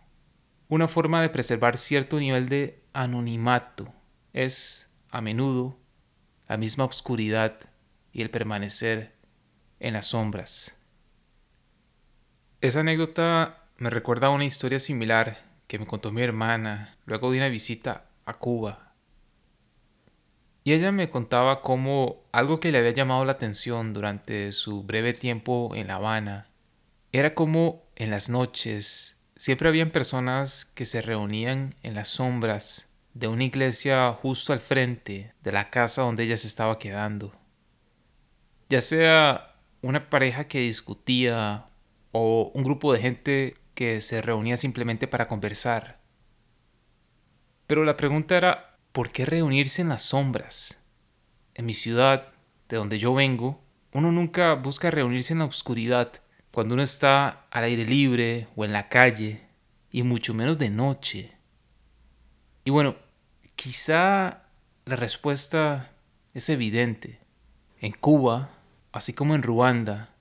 una 0.69 0.89
forma 0.89 1.21
de 1.21 1.29
preservar 1.29 1.77
cierto 1.77 2.19
nivel 2.19 2.49
de 2.49 2.83
anonimato 2.93 3.93
es, 4.33 4.89
a 5.11 5.21
menudo, 5.21 5.79
la 6.49 6.57
misma 6.57 6.85
oscuridad 6.85 7.59
y 8.13 8.23
el 8.23 8.31
permanecer 8.31 9.15
en 9.81 9.95
las 9.95 10.07
sombras. 10.07 10.77
Esa 12.61 12.81
anécdota 12.81 13.67
me 13.77 13.91
recuerda 13.91 14.29
a 14.29 14.31
una 14.31 14.45
historia 14.45 14.79
similar 14.79 15.52
que 15.73 15.79
me 15.79 15.87
contó 15.87 16.13
mi 16.13 16.21
hermana 16.21 16.99
luego 17.07 17.31
de 17.31 17.39
una 17.39 17.49
visita 17.49 18.05
a 18.27 18.35
Cuba. 18.35 18.93
Y 20.65 20.75
ella 20.75 20.93
me 20.93 21.09
contaba 21.09 21.63
cómo 21.63 22.25
algo 22.31 22.61
que 22.61 22.71
le 22.71 22.77
había 22.77 22.91
llamado 22.91 23.25
la 23.25 23.33
atención 23.33 23.95
durante 23.95 24.53
su 24.53 24.83
breve 24.83 25.15
tiempo 25.15 25.73
en 25.75 25.87
La 25.87 25.95
Habana 25.95 26.51
era 27.11 27.33
como 27.35 27.87
en 27.97 28.11
las 28.11 28.29
noches 28.29 29.19
siempre 29.37 29.67
habían 29.67 29.93
personas 29.93 30.67
que 30.67 30.85
se 30.85 31.01
reunían 31.01 31.75
en 31.83 31.95
las 31.95 32.09
sombras 32.09 32.95
de 33.15 33.29
una 33.29 33.45
iglesia 33.45 34.13
justo 34.13 34.53
al 34.53 34.61
frente 34.61 35.33
de 35.43 35.53
la 35.53 35.71
casa 35.71 36.03
donde 36.03 36.25
ella 36.25 36.37
se 36.37 36.49
estaba 36.49 36.79
quedando. 36.79 37.33
Ya 38.69 38.83
sea 38.83 39.57
una 39.81 40.11
pareja 40.11 40.49
que 40.49 40.61
discutía 40.61 41.65
o 42.11 42.51
un 42.53 42.63
grupo 42.63 42.93
de 42.93 43.01
gente 43.01 43.55
que 43.75 44.01
se 44.01 44.23
reunía 44.23 44.57
simplemente 44.57 45.07
para 45.07 45.27
conversar. 45.27 46.01
Pero 47.67 47.85
la 47.85 47.97
pregunta 47.97 48.37
era, 48.37 48.79
¿por 48.93 49.11
qué 49.11 49.25
reunirse 49.25 49.83
en 49.83 49.89
las 49.89 50.03
sombras? 50.03 50.79
En 51.55 51.67
mi 51.67 51.75
ciudad, 51.75 52.33
de 52.69 52.77
donde 52.77 52.99
yo 52.99 53.15
vengo, 53.15 53.63
uno 53.93 54.13
nunca 54.13 54.55
busca 54.55 54.91
reunirse 54.91 55.33
en 55.33 55.41
la 55.41 55.45
oscuridad 55.47 56.13
cuando 56.51 56.75
uno 56.75 56.83
está 56.83 57.47
al 57.51 57.65
aire 57.65 57.85
libre 57.87 58.49
o 58.57 58.65
en 58.65 58.73
la 58.73 58.89
calle, 58.89 59.43
y 59.91 60.03
mucho 60.03 60.35
menos 60.35 60.59
de 60.59 60.71
noche. 60.71 61.33
Y 62.65 62.71
bueno, 62.71 62.97
quizá 63.57 64.45
la 64.85 64.97
respuesta 64.97 65.93
es 66.35 66.49
evidente. 66.49 67.21
En 67.81 67.93
Cuba, 67.93 68.51
así 68.93 69.13
como 69.13 69.35
en 69.35 69.43
Ruanda, 69.43 70.12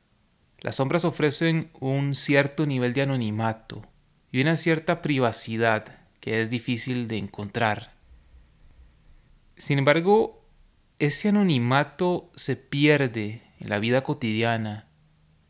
las 0.61 0.75
sombras 0.75 1.05
ofrecen 1.05 1.71
un 1.79 2.15
cierto 2.15 2.65
nivel 2.65 2.93
de 2.93 3.01
anonimato 3.01 3.85
y 4.31 4.41
una 4.41 4.55
cierta 4.55 5.01
privacidad 5.01 5.97
que 6.19 6.39
es 6.39 6.49
difícil 6.49 7.07
de 7.07 7.17
encontrar. 7.17 7.93
Sin 9.57 9.79
embargo, 9.79 10.45
ese 10.99 11.29
anonimato 11.29 12.31
se 12.35 12.55
pierde 12.55 13.41
en 13.59 13.69
la 13.69 13.79
vida 13.79 14.03
cotidiana 14.03 14.87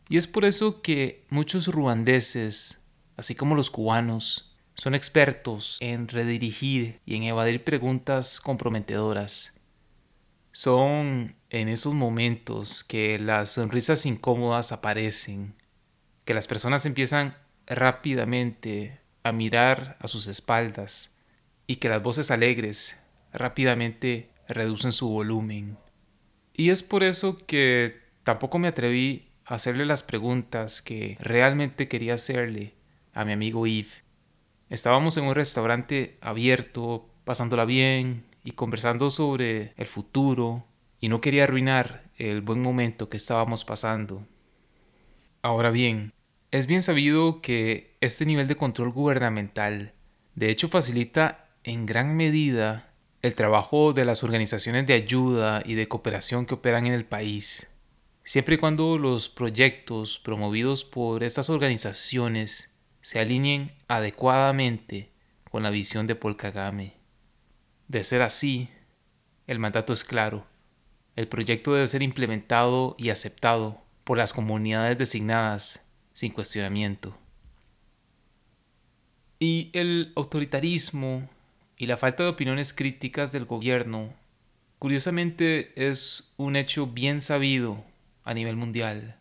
y 0.07 0.17
es 0.17 0.27
por 0.27 0.45
eso 0.45 0.81
que 0.81 1.25
muchos 1.29 1.67
ruandeses, 1.67 2.81
así 3.17 3.35
como 3.35 3.55
los 3.55 3.69
cubanos, 3.69 4.55
son 4.75 4.95
expertos 4.95 5.77
en 5.81 6.07
redirigir 6.07 7.01
y 7.05 7.15
en 7.15 7.23
evadir 7.23 7.63
preguntas 7.63 8.39
comprometedoras 8.39 9.60
son 10.51 11.35
en 11.49 11.69
esos 11.69 11.93
momentos 11.93 12.83
que 12.83 13.19
las 13.19 13.51
sonrisas 13.51 14.05
incómodas 14.05 14.71
aparecen, 14.71 15.55
que 16.25 16.33
las 16.33 16.47
personas 16.47 16.85
empiezan 16.85 17.35
rápidamente 17.67 18.99
a 19.23 19.31
mirar 19.31 19.97
a 19.99 20.07
sus 20.07 20.27
espaldas 20.27 21.15
y 21.67 21.77
que 21.77 21.89
las 21.89 22.01
voces 22.01 22.31
alegres 22.31 22.99
rápidamente 23.33 24.29
reducen 24.47 24.91
su 24.91 25.09
volumen. 25.09 25.77
Y 26.53 26.69
es 26.69 26.83
por 26.83 27.03
eso 27.03 27.37
que 27.45 28.01
tampoco 28.23 28.59
me 28.59 28.67
atreví 28.67 29.29
a 29.45 29.55
hacerle 29.55 29.85
las 29.85 30.03
preguntas 30.03 30.81
que 30.81 31.17
realmente 31.19 31.87
quería 31.87 32.15
hacerle 32.15 32.73
a 33.13 33.25
mi 33.25 33.31
amigo 33.31 33.65
Yves. 33.65 34.03
Estábamos 34.69 35.17
en 35.17 35.25
un 35.25 35.35
restaurante 35.35 36.17
abierto, 36.21 37.09
pasándola 37.25 37.65
bien, 37.65 38.25
y 38.43 38.51
conversando 38.51 39.09
sobre 39.09 39.73
el 39.77 39.85
futuro 39.85 40.65
y 40.99 41.09
no 41.09 41.21
quería 41.21 41.43
arruinar 41.43 42.09
el 42.17 42.41
buen 42.41 42.61
momento 42.61 43.09
que 43.09 43.17
estábamos 43.17 43.65
pasando. 43.65 44.25
Ahora 45.41 45.71
bien, 45.71 46.13
es 46.51 46.67
bien 46.67 46.81
sabido 46.81 47.41
que 47.41 47.97
este 48.01 48.25
nivel 48.25 48.47
de 48.47 48.55
control 48.55 48.91
gubernamental 48.91 49.93
de 50.35 50.49
hecho 50.49 50.67
facilita 50.67 51.49
en 51.63 51.85
gran 51.85 52.15
medida 52.15 52.93
el 53.21 53.33
trabajo 53.33 53.93
de 53.93 54.05
las 54.05 54.23
organizaciones 54.23 54.87
de 54.87 54.93
ayuda 54.93 55.61
y 55.65 55.75
de 55.75 55.87
cooperación 55.87 56.45
que 56.45 56.55
operan 56.55 56.85
en 56.85 56.93
el 56.93 57.05
país. 57.05 57.67
siempre 58.23 58.55
y 58.55 58.57
cuando 58.59 58.97
los 58.97 59.29
proyectos 59.29 60.19
promovidos 60.19 60.85
por 60.85 61.23
estas 61.23 61.49
organizaciones 61.49 62.79
se 63.01 63.19
alineen 63.19 63.71
adecuadamente 63.87 65.11
con 65.49 65.63
la 65.63 65.71
visión 65.71 66.07
de 66.07 66.15
Paul 66.15 66.37
Kagame. 66.37 67.00
De 67.91 68.05
ser 68.05 68.21
así, 68.21 68.69
el 69.47 69.59
mandato 69.59 69.91
es 69.91 70.05
claro. 70.05 70.45
El 71.17 71.27
proyecto 71.27 71.73
debe 71.73 71.87
ser 71.87 72.01
implementado 72.01 72.95
y 72.97 73.09
aceptado 73.09 73.81
por 74.05 74.17
las 74.17 74.31
comunidades 74.31 74.97
designadas 74.97 75.85
sin 76.13 76.31
cuestionamiento. 76.31 77.17
Y 79.39 79.71
el 79.73 80.13
autoritarismo 80.15 81.29
y 81.75 81.87
la 81.87 81.97
falta 81.97 82.23
de 82.23 82.29
opiniones 82.29 82.71
críticas 82.71 83.33
del 83.33 83.43
gobierno, 83.43 84.13
curiosamente, 84.79 85.73
es 85.75 86.33
un 86.37 86.55
hecho 86.55 86.87
bien 86.87 87.19
sabido 87.19 87.83
a 88.23 88.33
nivel 88.33 88.55
mundial. 88.55 89.19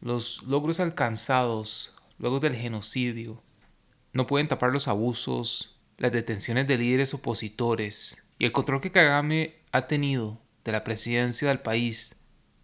Los 0.00 0.42
logros 0.42 0.80
alcanzados 0.80 1.94
luego 2.18 2.40
del 2.40 2.56
genocidio 2.56 3.40
no 4.12 4.26
pueden 4.26 4.48
tapar 4.48 4.72
los 4.72 4.88
abusos, 4.88 5.72
las 6.02 6.10
detenciones 6.10 6.66
de 6.66 6.76
líderes 6.76 7.14
opositores 7.14 8.26
y 8.36 8.44
el 8.44 8.50
control 8.50 8.80
que 8.80 8.90
Kagame 8.90 9.54
ha 9.70 9.86
tenido 9.86 10.42
de 10.64 10.72
la 10.72 10.82
presidencia 10.82 11.46
del 11.46 11.60
país 11.60 12.16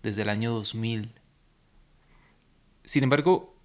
desde 0.02 0.22
el 0.22 0.28
año 0.28 0.52
2000. 0.52 1.12
Sin 2.82 3.04
embargo, 3.04 3.56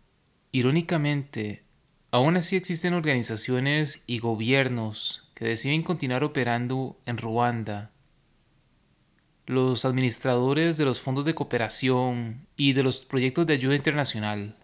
irónicamente, 0.51 1.63
aún 2.11 2.37
así 2.37 2.55
existen 2.55 2.93
organizaciones 2.93 4.03
y 4.05 4.19
gobiernos 4.19 5.27
que 5.33 5.45
deciden 5.45 5.81
continuar 5.81 6.23
operando 6.23 6.99
en 7.07 7.17
Ruanda. 7.17 7.89
Los 9.47 9.85
administradores 9.85 10.77
de 10.77 10.85
los 10.85 10.99
fondos 10.99 11.25
de 11.25 11.33
cooperación 11.33 12.45
y 12.55 12.73
de 12.73 12.83
los 12.83 13.03
proyectos 13.05 13.47
de 13.47 13.55
ayuda 13.55 13.75
internacional 13.75 14.55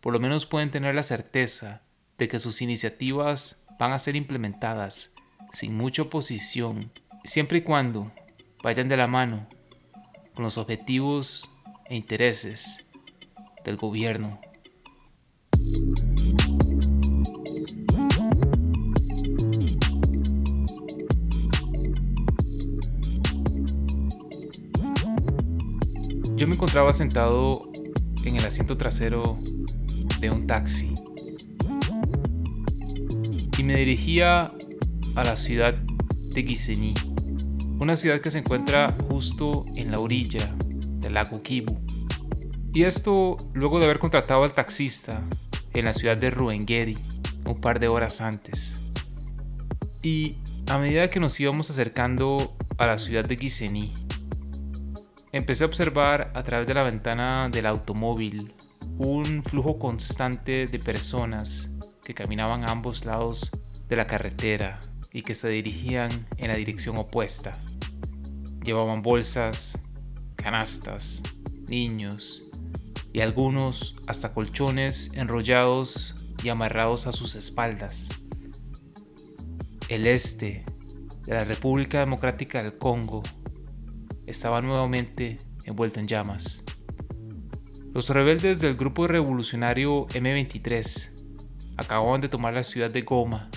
por 0.00 0.12
lo 0.12 0.20
menos 0.20 0.46
pueden 0.46 0.70
tener 0.70 0.94
la 0.94 1.02
certeza 1.02 1.82
de 2.18 2.28
que 2.28 2.38
sus 2.38 2.62
iniciativas 2.62 3.59
van 3.80 3.92
a 3.92 3.98
ser 3.98 4.14
implementadas 4.14 5.14
sin 5.54 5.74
mucha 5.74 6.02
oposición, 6.02 6.92
siempre 7.24 7.58
y 7.58 7.60
cuando 7.62 8.12
vayan 8.62 8.90
de 8.90 8.98
la 8.98 9.06
mano 9.06 9.48
con 10.34 10.44
los 10.44 10.58
objetivos 10.58 11.48
e 11.86 11.96
intereses 11.96 12.84
del 13.64 13.78
gobierno. 13.78 14.38
Yo 26.36 26.46
me 26.46 26.54
encontraba 26.54 26.92
sentado 26.92 27.52
en 28.26 28.36
el 28.36 28.44
asiento 28.44 28.76
trasero 28.76 29.22
de 30.20 30.28
un 30.28 30.46
taxi 30.46 30.89
y 33.60 33.62
me 33.62 33.74
dirigía 33.76 34.50
a 35.16 35.22
la 35.22 35.36
ciudad 35.36 35.74
de 35.74 36.42
Gisenyi, 36.42 36.94
una 37.78 37.94
ciudad 37.94 38.18
que 38.18 38.30
se 38.30 38.38
encuentra 38.38 38.96
justo 39.06 39.66
en 39.76 39.90
la 39.90 40.00
orilla 40.00 40.50
del 41.00 41.12
lago 41.12 41.42
Kibu. 41.42 41.78
Y 42.72 42.84
esto 42.84 43.36
luego 43.52 43.78
de 43.78 43.84
haber 43.84 43.98
contratado 43.98 44.44
al 44.44 44.54
taxista 44.54 45.22
en 45.74 45.84
la 45.84 45.92
ciudad 45.92 46.16
de 46.16 46.30
Ruengeri 46.30 46.94
un 47.46 47.60
par 47.60 47.80
de 47.80 47.88
horas 47.88 48.22
antes. 48.22 48.80
Y 50.02 50.36
a 50.66 50.78
medida 50.78 51.08
que 51.08 51.20
nos 51.20 51.38
íbamos 51.38 51.68
acercando 51.68 52.56
a 52.78 52.86
la 52.86 52.98
ciudad 52.98 53.26
de 53.26 53.36
Gisenyi, 53.36 53.92
empecé 55.32 55.64
a 55.64 55.66
observar 55.66 56.32
a 56.34 56.42
través 56.44 56.66
de 56.66 56.72
la 56.72 56.82
ventana 56.82 57.50
del 57.50 57.66
automóvil 57.66 58.54
un 58.96 59.42
flujo 59.42 59.78
constante 59.78 60.64
de 60.64 60.78
personas 60.78 61.70
que 62.04 62.14
caminaban 62.14 62.64
a 62.64 62.70
ambos 62.70 63.04
lados 63.04 63.50
de 63.88 63.96
la 63.96 64.06
carretera 64.06 64.80
y 65.12 65.22
que 65.22 65.34
se 65.34 65.48
dirigían 65.48 66.26
en 66.36 66.48
la 66.48 66.54
dirección 66.54 66.96
opuesta. 66.96 67.52
Llevaban 68.64 69.02
bolsas, 69.02 69.78
canastas, 70.36 71.22
niños 71.68 72.50
y 73.12 73.20
algunos 73.20 73.96
hasta 74.06 74.32
colchones 74.32 75.14
enrollados 75.14 76.14
y 76.42 76.48
amarrados 76.48 77.06
a 77.06 77.12
sus 77.12 77.34
espaldas. 77.34 78.10
El 79.88 80.06
este 80.06 80.64
de 81.26 81.34
la 81.34 81.44
República 81.44 82.00
Democrática 82.00 82.62
del 82.62 82.78
Congo 82.78 83.22
estaba 84.26 84.60
nuevamente 84.60 85.36
envuelto 85.64 86.00
en 86.00 86.06
llamas. 86.06 86.64
Los 87.92 88.08
rebeldes 88.10 88.60
del 88.60 88.76
grupo 88.76 89.08
revolucionario 89.08 90.06
M23 90.08 91.19
acababan 91.80 92.20
de 92.20 92.28
tomar 92.28 92.54
la 92.54 92.62
ciudad 92.62 92.92
de 92.92 93.02
Goma 93.02 93.50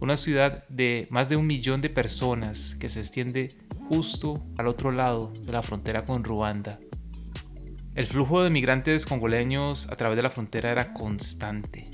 una 0.00 0.16
ciudad 0.16 0.66
de 0.68 1.06
más 1.10 1.28
de 1.28 1.36
un 1.36 1.46
millón 1.46 1.80
de 1.80 1.90
personas 1.90 2.76
que 2.78 2.88
se 2.88 3.00
extiende 3.00 3.50
justo 3.88 4.44
al 4.58 4.66
otro 4.66 4.92
lado 4.92 5.32
de 5.42 5.52
la 5.52 5.62
frontera 5.62 6.04
con 6.04 6.24
Ruanda. 6.24 6.78
El 7.94 8.06
flujo 8.06 8.42
de 8.42 8.50
migrantes 8.50 9.06
congoleños 9.06 9.88
a 9.88 9.96
través 9.96 10.16
de 10.16 10.22
la 10.22 10.30
frontera 10.30 10.70
era 10.70 10.92
constante. 10.92 11.84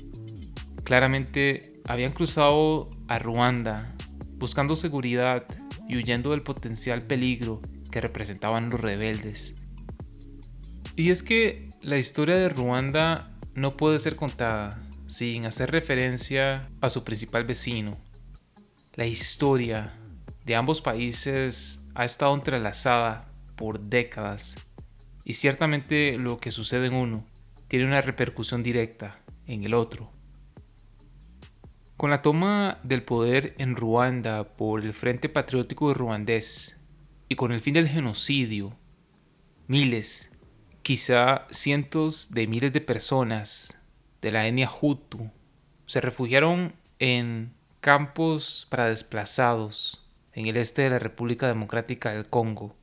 Claramente 0.83 1.73
habían 1.87 2.11
cruzado 2.11 2.89
a 3.07 3.19
Ruanda 3.19 3.95
buscando 4.35 4.75
seguridad 4.75 5.45
y 5.87 5.95
huyendo 5.95 6.31
del 6.31 6.41
potencial 6.41 7.01
peligro 7.01 7.61
que 7.89 8.01
representaban 8.01 8.69
los 8.69 8.81
rebeldes. 8.81 9.55
Y 10.95 11.09
es 11.09 11.23
que 11.23 11.69
la 11.81 11.97
historia 11.97 12.35
de 12.35 12.49
Ruanda 12.49 13.31
no 13.55 13.77
puede 13.77 13.99
ser 13.99 14.15
contada 14.17 14.82
sin 15.13 15.45
hacer 15.45 15.69
referencia 15.69 16.71
a 16.81 16.89
su 16.89 17.03
principal 17.03 17.43
vecino. 17.43 17.91
La 18.95 19.05
historia 19.05 19.93
de 20.43 20.55
ambos 20.55 20.81
países 20.81 21.85
ha 21.93 22.03
estado 22.03 22.33
entrelazada 22.33 23.29
por 23.55 23.79
décadas 23.79 24.55
y 25.23 25.33
ciertamente 25.33 26.17
lo 26.17 26.39
que 26.39 26.49
sucede 26.49 26.87
en 26.87 26.95
uno 26.95 27.27
tiene 27.67 27.85
una 27.85 28.01
repercusión 28.01 28.63
directa 28.63 29.19
en 29.45 29.63
el 29.63 29.75
otro. 29.75 30.11
Con 31.95 32.09
la 32.09 32.23
toma 32.23 32.79
del 32.81 33.03
poder 33.03 33.53
en 33.59 33.75
Ruanda 33.75 34.43
por 34.43 34.81
el 34.81 34.93
Frente 34.93 35.29
Patriótico 35.29 35.93
Ruandés 35.93 36.81
y 37.29 37.35
con 37.35 37.51
el 37.51 37.61
fin 37.61 37.75
del 37.75 37.87
genocidio, 37.87 38.75
miles, 39.67 40.31
quizá 40.81 41.45
cientos 41.51 42.31
de 42.31 42.47
miles 42.47 42.73
de 42.73 42.81
personas 42.81 43.77
de 44.23 44.31
la 44.31 44.47
etnia 44.47 44.69
Hutu 44.69 45.29
se 45.85 45.99
refugiaron 45.99 46.73
en 46.97 47.53
campos 47.81 48.65
para 48.69 48.87
desplazados 48.87 50.09
en 50.31 50.47
el 50.47 50.55
este 50.55 50.83
de 50.83 50.91
la 50.91 50.99
República 50.99 51.45
Democrática 51.45 52.13
del 52.13 52.29
Congo. 52.29 52.73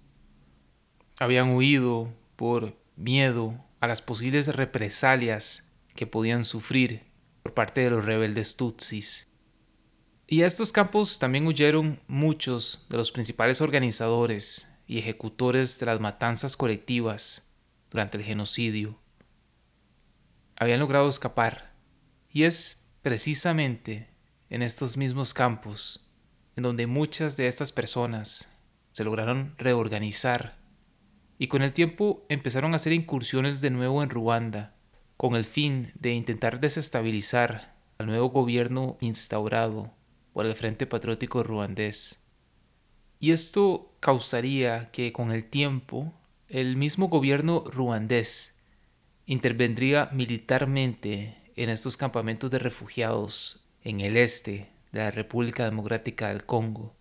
Habían 1.18 1.54
huido 1.54 2.12
por 2.36 2.76
miedo 2.94 3.64
a 3.80 3.86
las 3.86 4.02
posibles 4.02 4.54
represalias 4.54 5.72
que 5.96 6.06
podían 6.06 6.44
sufrir 6.44 7.04
por 7.42 7.54
parte 7.54 7.80
de 7.80 7.90
los 7.90 8.04
rebeldes 8.04 8.56
Tutsis. 8.56 9.26
Y 10.26 10.42
a 10.42 10.46
estos 10.46 10.72
campos 10.72 11.18
también 11.18 11.46
huyeron 11.46 12.00
muchos 12.06 12.86
de 12.90 12.98
los 12.98 13.10
principales 13.12 13.62
organizadores 13.62 14.70
y 14.86 14.98
ejecutores 14.98 15.80
de 15.80 15.86
las 15.86 16.00
matanzas 16.00 16.54
colectivas 16.54 17.50
durante 17.90 18.18
el 18.18 18.24
genocidio 18.24 18.99
habían 20.60 20.78
logrado 20.78 21.08
escapar. 21.08 21.72
Y 22.30 22.44
es 22.44 22.84
precisamente 23.02 24.08
en 24.50 24.62
estos 24.62 24.96
mismos 24.96 25.34
campos 25.34 26.06
en 26.54 26.62
donde 26.62 26.86
muchas 26.86 27.36
de 27.36 27.46
estas 27.46 27.72
personas 27.72 28.52
se 28.92 29.02
lograron 29.02 29.54
reorganizar 29.56 30.58
y 31.38 31.48
con 31.48 31.62
el 31.62 31.72
tiempo 31.72 32.26
empezaron 32.28 32.74
a 32.74 32.76
hacer 32.76 32.92
incursiones 32.92 33.62
de 33.62 33.70
nuevo 33.70 34.02
en 34.02 34.10
Ruanda 34.10 34.76
con 35.16 35.34
el 35.34 35.46
fin 35.46 35.92
de 35.94 36.12
intentar 36.12 36.60
desestabilizar 36.60 37.74
al 37.96 38.06
nuevo 38.06 38.28
gobierno 38.28 38.98
instaurado 39.00 39.94
por 40.34 40.44
el 40.44 40.54
Frente 40.54 40.86
Patriótico 40.86 41.42
Ruandés. 41.42 42.26
Y 43.18 43.30
esto 43.30 43.96
causaría 44.00 44.90
que 44.90 45.12
con 45.12 45.32
el 45.32 45.48
tiempo 45.48 46.12
el 46.48 46.76
mismo 46.76 47.08
gobierno 47.08 47.64
ruandés 47.66 48.59
intervendría 49.30 50.10
militarmente 50.12 51.36
en 51.54 51.70
estos 51.70 51.96
campamentos 51.96 52.50
de 52.50 52.58
refugiados 52.58 53.64
en 53.84 54.00
el 54.00 54.16
este 54.16 54.72
de 54.90 54.98
la 54.98 55.12
República 55.12 55.64
Democrática 55.64 56.30
del 56.30 56.44
Congo 56.44 56.96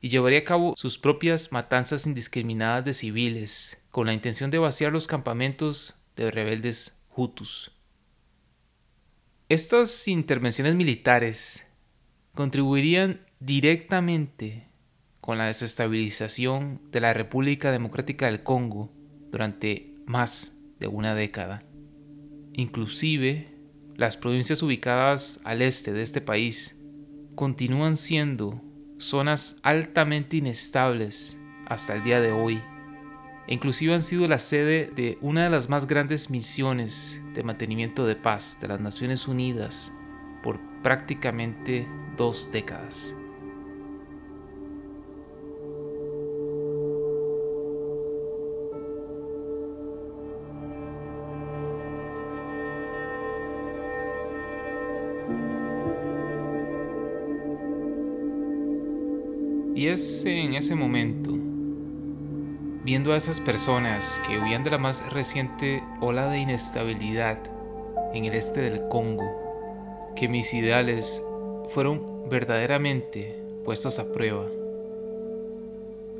y 0.00 0.08
llevaría 0.08 0.40
a 0.40 0.44
cabo 0.44 0.74
sus 0.76 0.98
propias 0.98 1.52
matanzas 1.52 2.06
indiscriminadas 2.06 2.84
de 2.84 2.92
civiles 2.92 3.80
con 3.92 4.08
la 4.08 4.12
intención 4.12 4.50
de 4.50 4.58
vaciar 4.58 4.90
los 4.90 5.06
campamentos 5.06 6.02
de 6.16 6.32
rebeldes 6.32 7.04
hutus. 7.14 7.70
Estas 9.48 10.08
intervenciones 10.08 10.74
militares 10.74 11.64
contribuirían 12.34 13.24
directamente 13.38 14.66
con 15.20 15.38
la 15.38 15.46
desestabilización 15.46 16.80
de 16.90 17.00
la 17.00 17.14
República 17.14 17.70
Democrática 17.70 18.26
del 18.26 18.42
Congo 18.42 18.92
durante 19.30 19.94
más 20.04 20.56
de 20.80 20.88
una 20.88 21.14
década. 21.14 21.62
Inclusive, 22.52 23.46
las 23.96 24.16
provincias 24.16 24.62
ubicadas 24.62 25.40
al 25.44 25.62
este 25.62 25.92
de 25.92 26.02
este 26.02 26.20
país 26.20 26.80
continúan 27.36 27.96
siendo 27.96 28.60
zonas 28.98 29.60
altamente 29.62 30.38
inestables 30.38 31.38
hasta 31.66 31.94
el 31.94 32.02
día 32.02 32.20
de 32.20 32.32
hoy. 32.32 32.62
E 33.46 33.54
inclusive 33.54 33.94
han 33.94 34.02
sido 34.02 34.26
la 34.26 34.38
sede 34.38 34.90
de 34.94 35.18
una 35.20 35.44
de 35.44 35.50
las 35.50 35.68
más 35.68 35.86
grandes 35.86 36.30
misiones 36.30 37.22
de 37.34 37.42
mantenimiento 37.42 38.06
de 38.06 38.16
paz 38.16 38.58
de 38.60 38.68
las 38.68 38.80
Naciones 38.80 39.28
Unidas 39.28 39.92
por 40.42 40.58
prácticamente 40.82 41.86
dos 42.16 42.50
décadas. 42.52 43.14
Y 59.80 59.86
es 59.86 60.26
en 60.26 60.52
ese 60.52 60.74
momento, 60.74 61.30
viendo 62.84 63.14
a 63.14 63.16
esas 63.16 63.40
personas 63.40 64.20
que 64.26 64.38
huían 64.38 64.62
de 64.62 64.68
la 64.68 64.76
más 64.76 65.10
reciente 65.10 65.82
ola 66.02 66.28
de 66.28 66.38
inestabilidad 66.38 67.38
en 68.12 68.26
el 68.26 68.34
este 68.34 68.60
del 68.60 68.88
Congo, 68.88 70.12
que 70.14 70.28
mis 70.28 70.52
ideales 70.52 71.24
fueron 71.70 72.28
verdaderamente 72.28 73.42
puestos 73.64 73.98
a 73.98 74.12
prueba. 74.12 74.44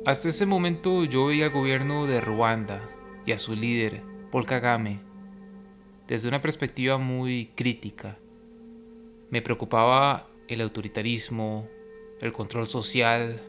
Hasta 0.07 0.29
ese 0.29 0.47
momento 0.47 1.03
yo 1.03 1.27
veía 1.27 1.45
al 1.45 1.51
gobierno 1.51 2.07
de 2.07 2.19
Ruanda 2.19 2.81
y 3.27 3.31
a 3.31 3.37
su 3.37 3.55
líder, 3.55 4.01
Paul 4.31 4.47
Kagame, 4.47 5.01
desde 6.07 6.27
una 6.27 6.41
perspectiva 6.41 6.97
muy 6.97 7.51
crítica. 7.53 8.17
Me 9.29 9.43
preocupaba 9.43 10.27
el 10.47 10.61
autoritarismo, 10.61 11.67
el 12.21 12.31
control 12.31 12.65
social, 12.65 13.39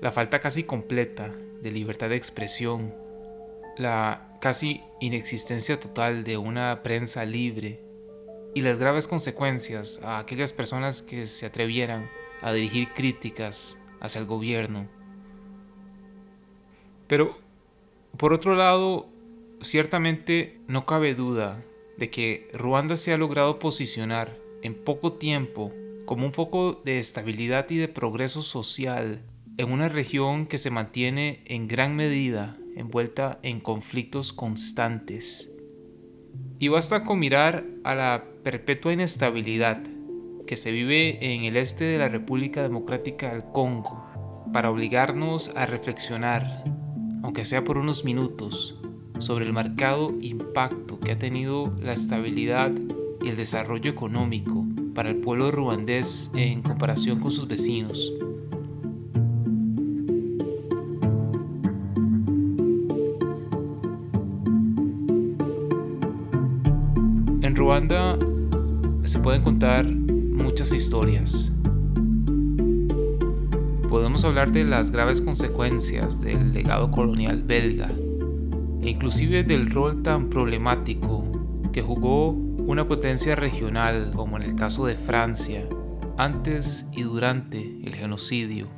la 0.00 0.12
falta 0.12 0.40
casi 0.40 0.64
completa 0.64 1.34
de 1.62 1.70
libertad 1.70 2.08
de 2.10 2.16
expresión, 2.16 2.94
la 3.76 4.38
casi 4.40 4.82
inexistencia 5.00 5.80
total 5.80 6.24
de 6.24 6.36
una 6.36 6.82
prensa 6.82 7.24
libre 7.24 7.80
y 8.54 8.60
las 8.60 8.78
graves 8.78 9.06
consecuencias 9.06 10.02
a 10.02 10.18
aquellas 10.18 10.52
personas 10.52 11.02
que 11.02 11.26
se 11.26 11.46
atrevieran 11.46 12.10
a 12.42 12.52
dirigir 12.52 12.92
críticas 12.94 13.78
hacia 14.00 14.20
el 14.20 14.26
gobierno. 14.26 14.88
Pero, 17.06 17.38
por 18.16 18.32
otro 18.32 18.54
lado, 18.54 19.08
ciertamente 19.60 20.60
no 20.66 20.86
cabe 20.86 21.14
duda 21.14 21.62
de 21.96 22.10
que 22.10 22.48
Ruanda 22.52 22.96
se 22.96 23.12
ha 23.12 23.18
logrado 23.18 23.58
posicionar 23.58 24.36
en 24.62 24.74
poco 24.74 25.14
tiempo 25.14 25.72
como 26.04 26.26
un 26.26 26.32
foco 26.32 26.80
de 26.84 26.98
estabilidad 26.98 27.70
y 27.70 27.76
de 27.76 27.88
progreso 27.88 28.42
social 28.42 29.22
en 29.58 29.72
una 29.72 29.88
región 29.88 30.46
que 30.46 30.58
se 30.58 30.70
mantiene 30.70 31.40
en 31.46 31.66
gran 31.66 31.96
medida 31.96 32.56
envuelta 32.76 33.38
en 33.42 33.60
conflictos 33.60 34.32
constantes. 34.32 35.50
Y 36.58 36.68
basta 36.68 37.04
con 37.04 37.18
mirar 37.18 37.64
a 37.84 37.94
la 37.94 38.24
perpetua 38.42 38.92
inestabilidad 38.92 39.82
que 40.46 40.56
se 40.56 40.72
vive 40.72 41.34
en 41.34 41.44
el 41.44 41.56
este 41.56 41.84
de 41.84 41.98
la 41.98 42.08
República 42.08 42.62
Democrática 42.62 43.32
del 43.32 43.44
Congo 43.44 44.04
para 44.52 44.70
obligarnos 44.70 45.50
a 45.56 45.66
reflexionar, 45.66 46.64
aunque 47.22 47.44
sea 47.44 47.64
por 47.64 47.78
unos 47.78 48.04
minutos, 48.04 48.78
sobre 49.18 49.46
el 49.46 49.52
marcado 49.52 50.14
impacto 50.20 51.00
que 51.00 51.12
ha 51.12 51.18
tenido 51.18 51.74
la 51.80 51.94
estabilidad 51.94 52.72
y 53.22 53.28
el 53.28 53.36
desarrollo 53.36 53.90
económico 53.90 54.66
para 54.94 55.10
el 55.10 55.16
pueblo 55.16 55.50
ruandés 55.50 56.30
en 56.34 56.62
comparación 56.62 57.20
con 57.20 57.32
sus 57.32 57.48
vecinos. 57.48 58.12
Ruanda 67.66 68.16
se 69.02 69.18
pueden 69.18 69.42
contar 69.42 69.84
muchas 69.84 70.70
historias. 70.70 71.50
Podemos 73.88 74.22
hablar 74.22 74.52
de 74.52 74.62
las 74.62 74.92
graves 74.92 75.20
consecuencias 75.20 76.20
del 76.20 76.52
legado 76.52 76.92
colonial 76.92 77.42
belga 77.42 77.90
e 78.82 78.90
inclusive 78.90 79.42
del 79.42 79.68
rol 79.68 80.04
tan 80.04 80.30
problemático 80.30 81.24
que 81.72 81.82
jugó 81.82 82.30
una 82.30 82.86
potencia 82.86 83.34
regional 83.34 84.12
como 84.14 84.36
en 84.36 84.44
el 84.44 84.54
caso 84.54 84.86
de 84.86 84.94
Francia 84.94 85.68
antes 86.16 86.86
y 86.92 87.02
durante 87.02 87.80
el 87.82 87.96
genocidio. 87.96 88.68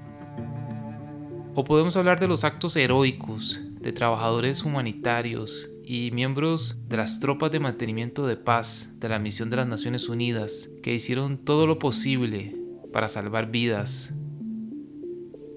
O 1.55 1.63
podemos 1.63 1.95
hablar 1.99 2.21
de 2.21 2.29
los 2.29 2.43
actos 2.43 2.75
heroicos 2.75 3.61
de 3.83 3.93
trabajadores 3.93 4.65
humanitarios 4.65 5.69
y 5.91 6.11
miembros 6.11 6.79
de 6.87 6.99
las 6.99 7.19
tropas 7.19 7.51
de 7.51 7.61
mantenimiento 7.61 8.27
de 8.27 8.37
paz 8.37 8.91
de 8.97 9.09
la 9.09 9.19
misión 9.19 9.49
de 9.49 9.57
las 9.57 9.67
Naciones 9.67 10.11
Unidas 10.11 10.69
que 10.83 10.93
hicieron 10.93 11.39
todo 11.39 11.67
lo 11.67 11.79
posible 11.79 12.55
para 12.93 13.09
salvar 13.09 13.51
vidas. 13.51 14.13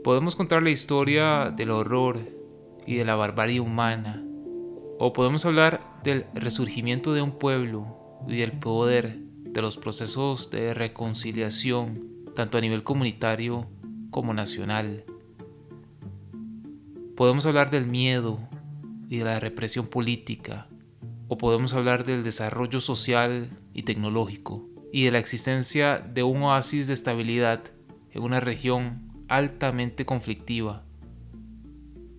Podemos 0.05 0.37
contar 0.37 0.63
la 0.63 0.69
historia 0.69 1.53
del 1.53 1.69
horror 1.69 2.17
y 2.87 2.95
de 2.95 3.03
la 3.03 3.15
barbarie 3.15 3.59
humana, 3.59 4.23
o 4.99 5.11
podemos 5.11 5.45
hablar 5.45 5.99
del 6.01 6.25
resurgimiento 6.33 7.13
de 7.13 7.21
un 7.21 7.37
pueblo 7.37 8.21
y 8.25 8.37
del 8.37 8.53
poder 8.53 9.19
de 9.19 9.61
los 9.61 9.75
procesos 9.75 10.49
de 10.49 10.73
reconciliación, 10.73 12.07
tanto 12.35 12.57
a 12.57 12.61
nivel 12.61 12.83
comunitario 12.83 13.67
como 14.11 14.33
nacional. 14.33 15.03
Podemos 17.17 17.45
hablar 17.45 17.69
del 17.69 17.85
miedo 17.85 18.39
y 19.11 19.17
de 19.17 19.25
la 19.25 19.41
represión 19.41 19.87
política, 19.87 20.69
o 21.27 21.37
podemos 21.37 21.73
hablar 21.73 22.05
del 22.05 22.23
desarrollo 22.23 22.79
social 22.79 23.49
y 23.73 23.83
tecnológico, 23.83 24.69
y 24.93 25.03
de 25.03 25.11
la 25.11 25.19
existencia 25.19 25.97
de 25.99 26.23
un 26.23 26.41
oasis 26.43 26.87
de 26.87 26.93
estabilidad 26.93 27.61
en 28.11 28.23
una 28.23 28.39
región 28.39 29.11
altamente 29.27 30.05
conflictiva. 30.05 30.85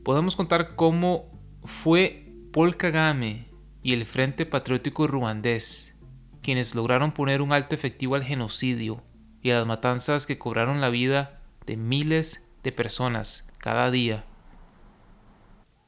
Podemos 0.04 0.36
contar 0.36 0.76
cómo 0.76 1.30
fue 1.64 2.30
Paul 2.52 2.76
Kagame 2.76 3.46
y 3.82 3.94
el 3.94 4.04
Frente 4.04 4.44
Patriótico 4.44 5.06
Ruandés 5.06 5.96
quienes 6.42 6.74
lograron 6.74 7.12
poner 7.12 7.40
un 7.40 7.52
alto 7.52 7.74
efectivo 7.74 8.16
al 8.16 8.24
genocidio 8.24 9.02
y 9.40 9.50
a 9.50 9.54
las 9.54 9.66
matanzas 9.66 10.26
que 10.26 10.36
cobraron 10.36 10.82
la 10.82 10.90
vida 10.90 11.40
de 11.64 11.78
miles 11.78 12.46
de 12.62 12.72
personas 12.72 13.50
cada 13.58 13.90
día 13.90 14.26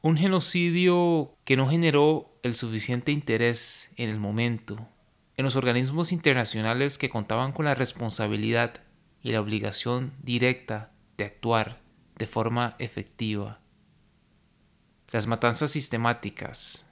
un 0.05 0.17
genocidio 0.17 1.35
que 1.45 1.57
no 1.57 1.67
generó 1.67 2.37
el 2.43 2.53
suficiente 2.53 3.11
interés 3.11 3.91
en 3.97 4.11
el 4.11 4.19
momento 4.19 4.87
en 5.35 5.45
los 5.45 5.55
organismos 5.55 6.11
internacionales 6.11 6.99
que 6.99 7.09
contaban 7.09 7.53
con 7.53 7.65
la 7.65 7.73
responsabilidad 7.73 8.83
y 9.23 9.31
la 9.31 9.41
obligación 9.41 10.13
directa 10.21 10.91
de 11.17 11.23
actuar 11.23 11.81
de 12.19 12.27
forma 12.27 12.75
efectiva. 12.77 13.61
Las 15.09 15.25
matanzas 15.25 15.71
sistemáticas 15.71 16.87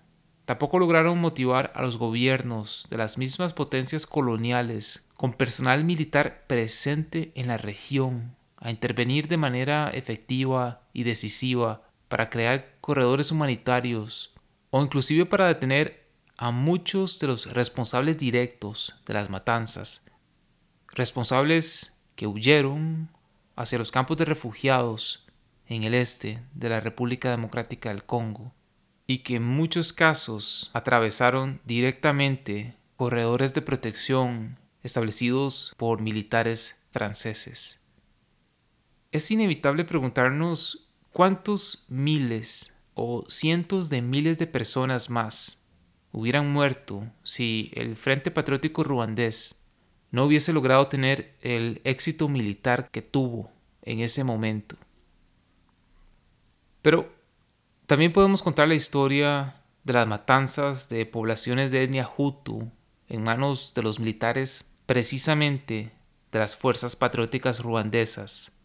tampoco 0.46 0.80
lograron 0.80 1.22
motivar 1.22 1.72
a 1.76 1.84
los 1.84 1.98
gobiernos 1.98 2.88
de 2.90 2.98
las 2.98 3.20
mismas 3.20 3.54
potencias 3.54 4.08
coloniales 4.08 5.08
con 5.16 5.34
personal 5.34 5.84
militar 5.84 6.48
presente 6.48 7.32
en 7.36 7.46
la 7.46 7.60
región 7.60 8.36
a 8.58 8.72
intervenir 8.72 9.28
de 9.28 9.38
manera 9.38 9.92
efectiva 9.92 10.82
y 10.94 11.04
decisiva 11.04 11.93
para 12.08 12.30
crear 12.30 12.76
corredores 12.82 13.32
humanitarios 13.32 14.34
o 14.70 14.82
inclusive 14.82 15.26
para 15.26 15.48
detener 15.48 16.08
a 16.38 16.52
muchos 16.52 17.20
de 17.20 17.28
los 17.28 17.54
responsables 17.54 18.18
directos 18.18 18.96
de 19.06 19.14
las 19.14 19.30
matanzas, 19.30 20.06
responsables 20.88 22.00
que 22.16 22.28
huyeron 22.28 23.10
hacia 23.56 23.78
los 23.78 23.92
campos 23.92 24.18
de 24.18 24.26
refugiados 24.26 25.26
en 25.68 25.84
el 25.84 25.94
este 25.94 26.42
de 26.54 26.70
la 26.70 26.80
República 26.80 27.32
Democrática 27.32 27.90
del 27.90 28.04
Congo 28.04 28.54
y 29.08 29.20
que 29.20 29.36
en 29.36 29.44
muchos 29.44 29.94
casos 29.94 30.72
atravesaron 30.74 31.62
directamente 31.66 32.76
corredores 32.96 33.54
de 33.54 33.62
protección 33.62 34.60
establecidos 34.82 35.74
por 35.78 36.02
militares 36.02 36.82
franceses. 36.92 37.82
Es 39.12 39.30
inevitable 39.32 39.86
preguntarnos 39.86 40.83
¿Cuántos 41.14 41.86
miles 41.90 42.74
o 42.96 43.24
cientos 43.28 43.92
de 43.92 44.02
miles 44.02 44.40
de 44.40 44.48
personas 44.48 45.12
más 45.12 45.64
hubieran 46.12 46.52
muerto 46.52 47.08
si 47.22 47.72
el 47.76 47.96
Frente 47.96 48.32
Patriótico 48.32 48.84
Ruandés 48.84 49.64
no 50.10 50.26
hubiese 50.26 50.54
logrado 50.54 50.88
tener 50.88 51.36
el 51.42 51.82
éxito 51.84 52.30
militar 52.30 52.90
que 52.90 53.04
tuvo 53.04 53.52
en 53.84 54.00
ese 54.00 54.24
momento? 54.24 54.76
Pero 56.82 57.14
también 57.86 58.12
podemos 58.12 58.42
contar 58.42 58.68
la 58.68 58.74
historia 58.74 59.62
de 59.84 59.94
las 59.94 60.08
matanzas 60.08 60.90
de 60.90 61.06
poblaciones 61.06 61.70
de 61.70 61.84
etnia 61.84 62.10
Hutu 62.18 62.72
en 63.08 63.22
manos 63.22 63.76
de 63.76 63.84
los 63.84 64.00
militares 64.00 64.74
precisamente 64.88 65.92
de 66.32 66.40
las 66.40 66.58
fuerzas 66.58 66.96
patrióticas 66.96 67.60
ruandesas 67.60 68.63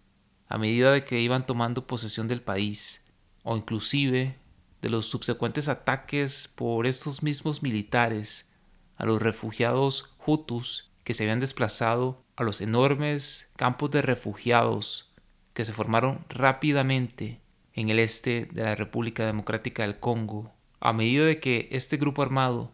a 0.49 0.59
medida 0.59 0.93
de 0.93 1.05
que 1.05 1.21
iban 1.21 1.47
tomando 1.47 1.87
posesión 1.87 2.29
del 2.29 2.43
país 2.43 3.05
o 3.43 3.57
inclusive 3.57 4.37
de 4.81 4.89
los 4.89 5.07
subsecuentes 5.07 5.69
ataques 5.69 6.49
por 6.55 6.87
estos 6.87 7.23
mismos 7.23 7.63
militares 7.63 8.53
a 8.97 9.07
los 9.07 9.21
refugiados 9.21 10.15
hutus 10.27 10.91
que 11.05 11.15
se 11.15 11.25
habían 11.25 11.41
desplazado 11.41 12.23
a 12.37 12.45
los 12.45 12.61
enormes 12.61 13.51
campos 13.57 13.91
de 13.91 14.03
refugiados 14.03 15.13
que 15.55 15.65
se 15.65 15.73
formaron 15.73 16.25
rápidamente 16.29 17.41
en 17.73 17.89
el 17.91 17.99
este 17.99 18.49
de 18.53 18.63
la 18.63 18.75
República 18.75 19.27
Democrática 19.27 19.83
del 19.83 19.99
Congo, 19.99 20.53
a 20.81 20.93
medida 20.93 21.25
de 21.25 21.41
que 21.41 21.69
este 21.73 21.97
grupo 21.97 22.23
armado 22.23 22.73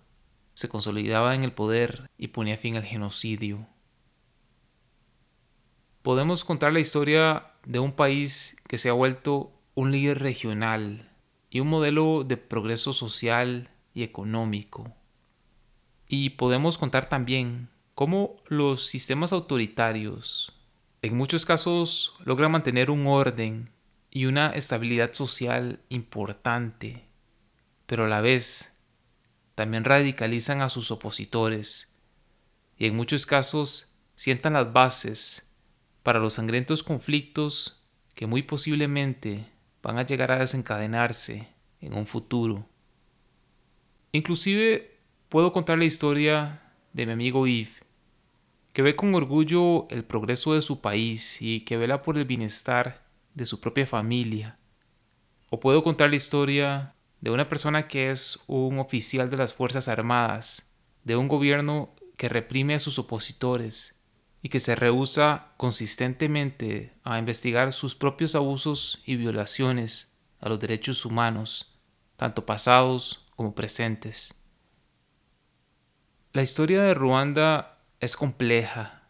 se 0.54 0.68
consolidaba 0.68 1.34
en 1.34 1.44
el 1.44 1.52
poder 1.52 2.10
y 2.18 2.28
ponía 2.28 2.56
fin 2.56 2.76
al 2.76 2.84
genocidio. 2.84 3.66
Podemos 6.02 6.44
contar 6.44 6.72
la 6.72 6.80
historia 6.80 7.53
de 7.66 7.78
un 7.78 7.92
país 7.92 8.56
que 8.68 8.78
se 8.78 8.88
ha 8.88 8.92
vuelto 8.92 9.52
un 9.74 9.92
líder 9.92 10.20
regional 10.20 11.10
y 11.50 11.60
un 11.60 11.68
modelo 11.68 12.24
de 12.24 12.36
progreso 12.36 12.92
social 12.92 13.70
y 13.92 14.02
económico. 14.02 14.92
Y 16.08 16.30
podemos 16.30 16.78
contar 16.78 17.08
también 17.08 17.68
cómo 17.94 18.36
los 18.48 18.86
sistemas 18.86 19.32
autoritarios 19.32 20.54
en 21.04 21.18
muchos 21.18 21.44
casos 21.44 22.14
logran 22.24 22.50
mantener 22.50 22.90
un 22.90 23.06
orden 23.06 23.70
y 24.10 24.24
una 24.24 24.48
estabilidad 24.52 25.12
social 25.12 25.80
importante, 25.90 27.04
pero 27.84 28.06
a 28.06 28.08
la 28.08 28.22
vez 28.22 28.72
también 29.54 29.84
radicalizan 29.84 30.62
a 30.62 30.70
sus 30.70 30.90
opositores 30.90 32.00
y 32.78 32.86
en 32.86 32.96
muchos 32.96 33.26
casos 33.26 33.94
sientan 34.16 34.54
las 34.54 34.72
bases 34.72 35.52
para 36.04 36.20
los 36.20 36.34
sangrientos 36.34 36.82
conflictos 36.82 37.82
que 38.14 38.26
muy 38.26 38.42
posiblemente 38.42 39.46
van 39.82 39.98
a 39.98 40.06
llegar 40.06 40.30
a 40.30 40.38
desencadenarse 40.38 41.48
en 41.80 41.94
un 41.94 42.06
futuro. 42.06 42.68
Inclusive 44.12 44.98
puedo 45.30 45.52
contar 45.52 45.78
la 45.78 45.86
historia 45.86 46.62
de 46.92 47.06
mi 47.06 47.12
amigo 47.12 47.46
Yves, 47.46 47.82
que 48.74 48.82
ve 48.82 48.94
con 48.94 49.14
orgullo 49.14 49.88
el 49.88 50.04
progreso 50.04 50.54
de 50.54 50.60
su 50.60 50.80
país 50.80 51.40
y 51.40 51.62
que 51.62 51.78
vela 51.78 52.02
por 52.02 52.18
el 52.18 52.26
bienestar 52.26 53.02
de 53.32 53.46
su 53.46 53.60
propia 53.60 53.86
familia. 53.86 54.58
O 55.48 55.58
puedo 55.58 55.82
contar 55.82 56.10
la 56.10 56.16
historia 56.16 56.94
de 57.22 57.30
una 57.30 57.48
persona 57.48 57.88
que 57.88 58.10
es 58.10 58.38
un 58.46 58.78
oficial 58.78 59.30
de 59.30 59.38
las 59.38 59.54
Fuerzas 59.54 59.88
Armadas, 59.88 60.70
de 61.02 61.16
un 61.16 61.28
gobierno 61.28 61.94
que 62.18 62.28
reprime 62.28 62.74
a 62.74 62.78
sus 62.78 62.98
opositores 62.98 63.93
y 64.44 64.50
que 64.50 64.60
se 64.60 64.74
rehúsa 64.74 65.54
consistentemente 65.56 66.92
a 67.02 67.18
investigar 67.18 67.72
sus 67.72 67.94
propios 67.94 68.34
abusos 68.34 69.02
y 69.06 69.16
violaciones 69.16 70.18
a 70.38 70.50
los 70.50 70.60
derechos 70.60 71.06
humanos, 71.06 71.80
tanto 72.16 72.44
pasados 72.44 73.24
como 73.36 73.54
presentes. 73.54 74.34
La 76.34 76.42
historia 76.42 76.82
de 76.82 76.92
Ruanda 76.92 77.78
es 78.00 78.16
compleja 78.16 79.08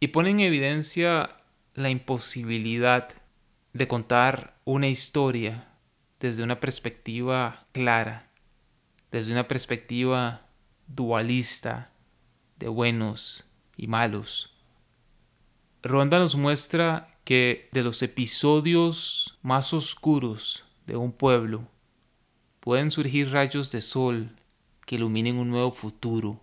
y 0.00 0.08
pone 0.08 0.30
en 0.30 0.40
evidencia 0.40 1.36
la 1.74 1.90
imposibilidad 1.90 3.10
de 3.74 3.86
contar 3.86 4.58
una 4.64 4.88
historia 4.88 5.68
desde 6.18 6.42
una 6.42 6.60
perspectiva 6.60 7.66
clara, 7.72 8.30
desde 9.10 9.32
una 9.32 9.46
perspectiva 9.48 10.46
dualista 10.86 11.92
de 12.56 12.68
buenos 12.68 13.52
y 13.76 13.86
malos. 13.86 14.51
Ronda 15.82 16.20
nos 16.20 16.36
muestra 16.36 17.08
que 17.24 17.68
de 17.72 17.82
los 17.82 18.02
episodios 18.02 19.36
más 19.42 19.74
oscuros 19.74 20.64
de 20.86 20.94
un 20.94 21.10
pueblo 21.10 21.68
pueden 22.60 22.92
surgir 22.92 23.32
rayos 23.32 23.72
de 23.72 23.80
sol 23.80 24.36
que 24.86 24.94
iluminen 24.94 25.38
un 25.38 25.50
nuevo 25.50 25.72
futuro, 25.72 26.40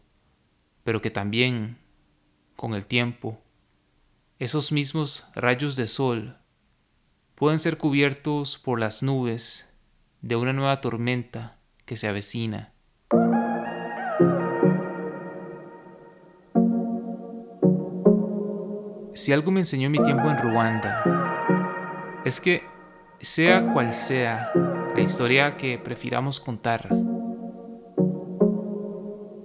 pero 0.84 1.02
que 1.02 1.10
también, 1.10 1.78
con 2.58 2.74
el 2.74 2.86
tiempo, 2.86 3.42
esos 4.40 4.74
mismos 4.74 5.26
rayos 5.36 5.78
de 5.78 5.88
sol 5.88 6.38
pueden 7.36 7.60
ser 7.60 7.78
cubiertos 7.78 8.58
por 8.58 8.78
las 8.78 9.04
nubes 9.04 9.74
de 10.22 10.36
una 10.36 10.52
nueva 10.52 10.82
tormenta 10.82 11.60
que 11.86 11.96
se 11.96 12.10
avecina 12.10 12.74
Si 19.30 19.34
algo 19.34 19.52
me 19.52 19.60
enseñó 19.60 19.92
mi 19.92 20.02
tiempo 20.02 20.28
en 20.28 20.40
Ruanda, 20.40 21.04
es 22.26 22.42
que 22.42 22.64
sea 23.20 23.72
cual 23.74 23.94
sea 23.94 24.52
la 24.96 25.02
historia 25.02 25.56
que 25.56 25.78
prefiramos 25.78 26.40
contar, 26.40 26.90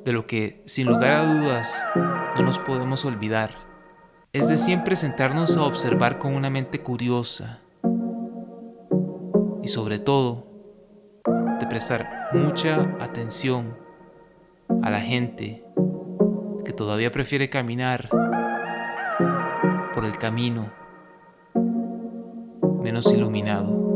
de 0.03 0.11
lo 0.11 0.27
que 0.27 0.63
sin 0.65 0.87
lugar 0.87 1.13
a 1.13 1.27
dudas 1.27 1.85
no 2.35 2.45
nos 2.45 2.59
podemos 2.59 3.05
olvidar, 3.05 3.59
es 4.33 4.49
de 4.49 4.57
siempre 4.57 4.97
sentarnos 4.97 5.59
a 5.59 5.65
observar 5.65 6.17
con 6.17 6.33
una 6.33 6.49
mente 6.49 6.81
curiosa 6.81 7.61
y 9.63 9.69
sobre 9.69 9.99
todo 9.99 10.47
de 11.61 11.67
prestar 11.67 12.31
mucha 12.33 12.97
atención 13.01 13.77
a 14.83 14.89
la 14.89 15.01
gente 15.03 15.63
que 16.65 16.73
todavía 16.73 17.11
prefiere 17.11 17.51
caminar 17.51 18.09
por 19.95 20.05
el 20.05 20.19
camino 20.19 20.73
menos 22.83 23.07
iluminado. 23.13 23.94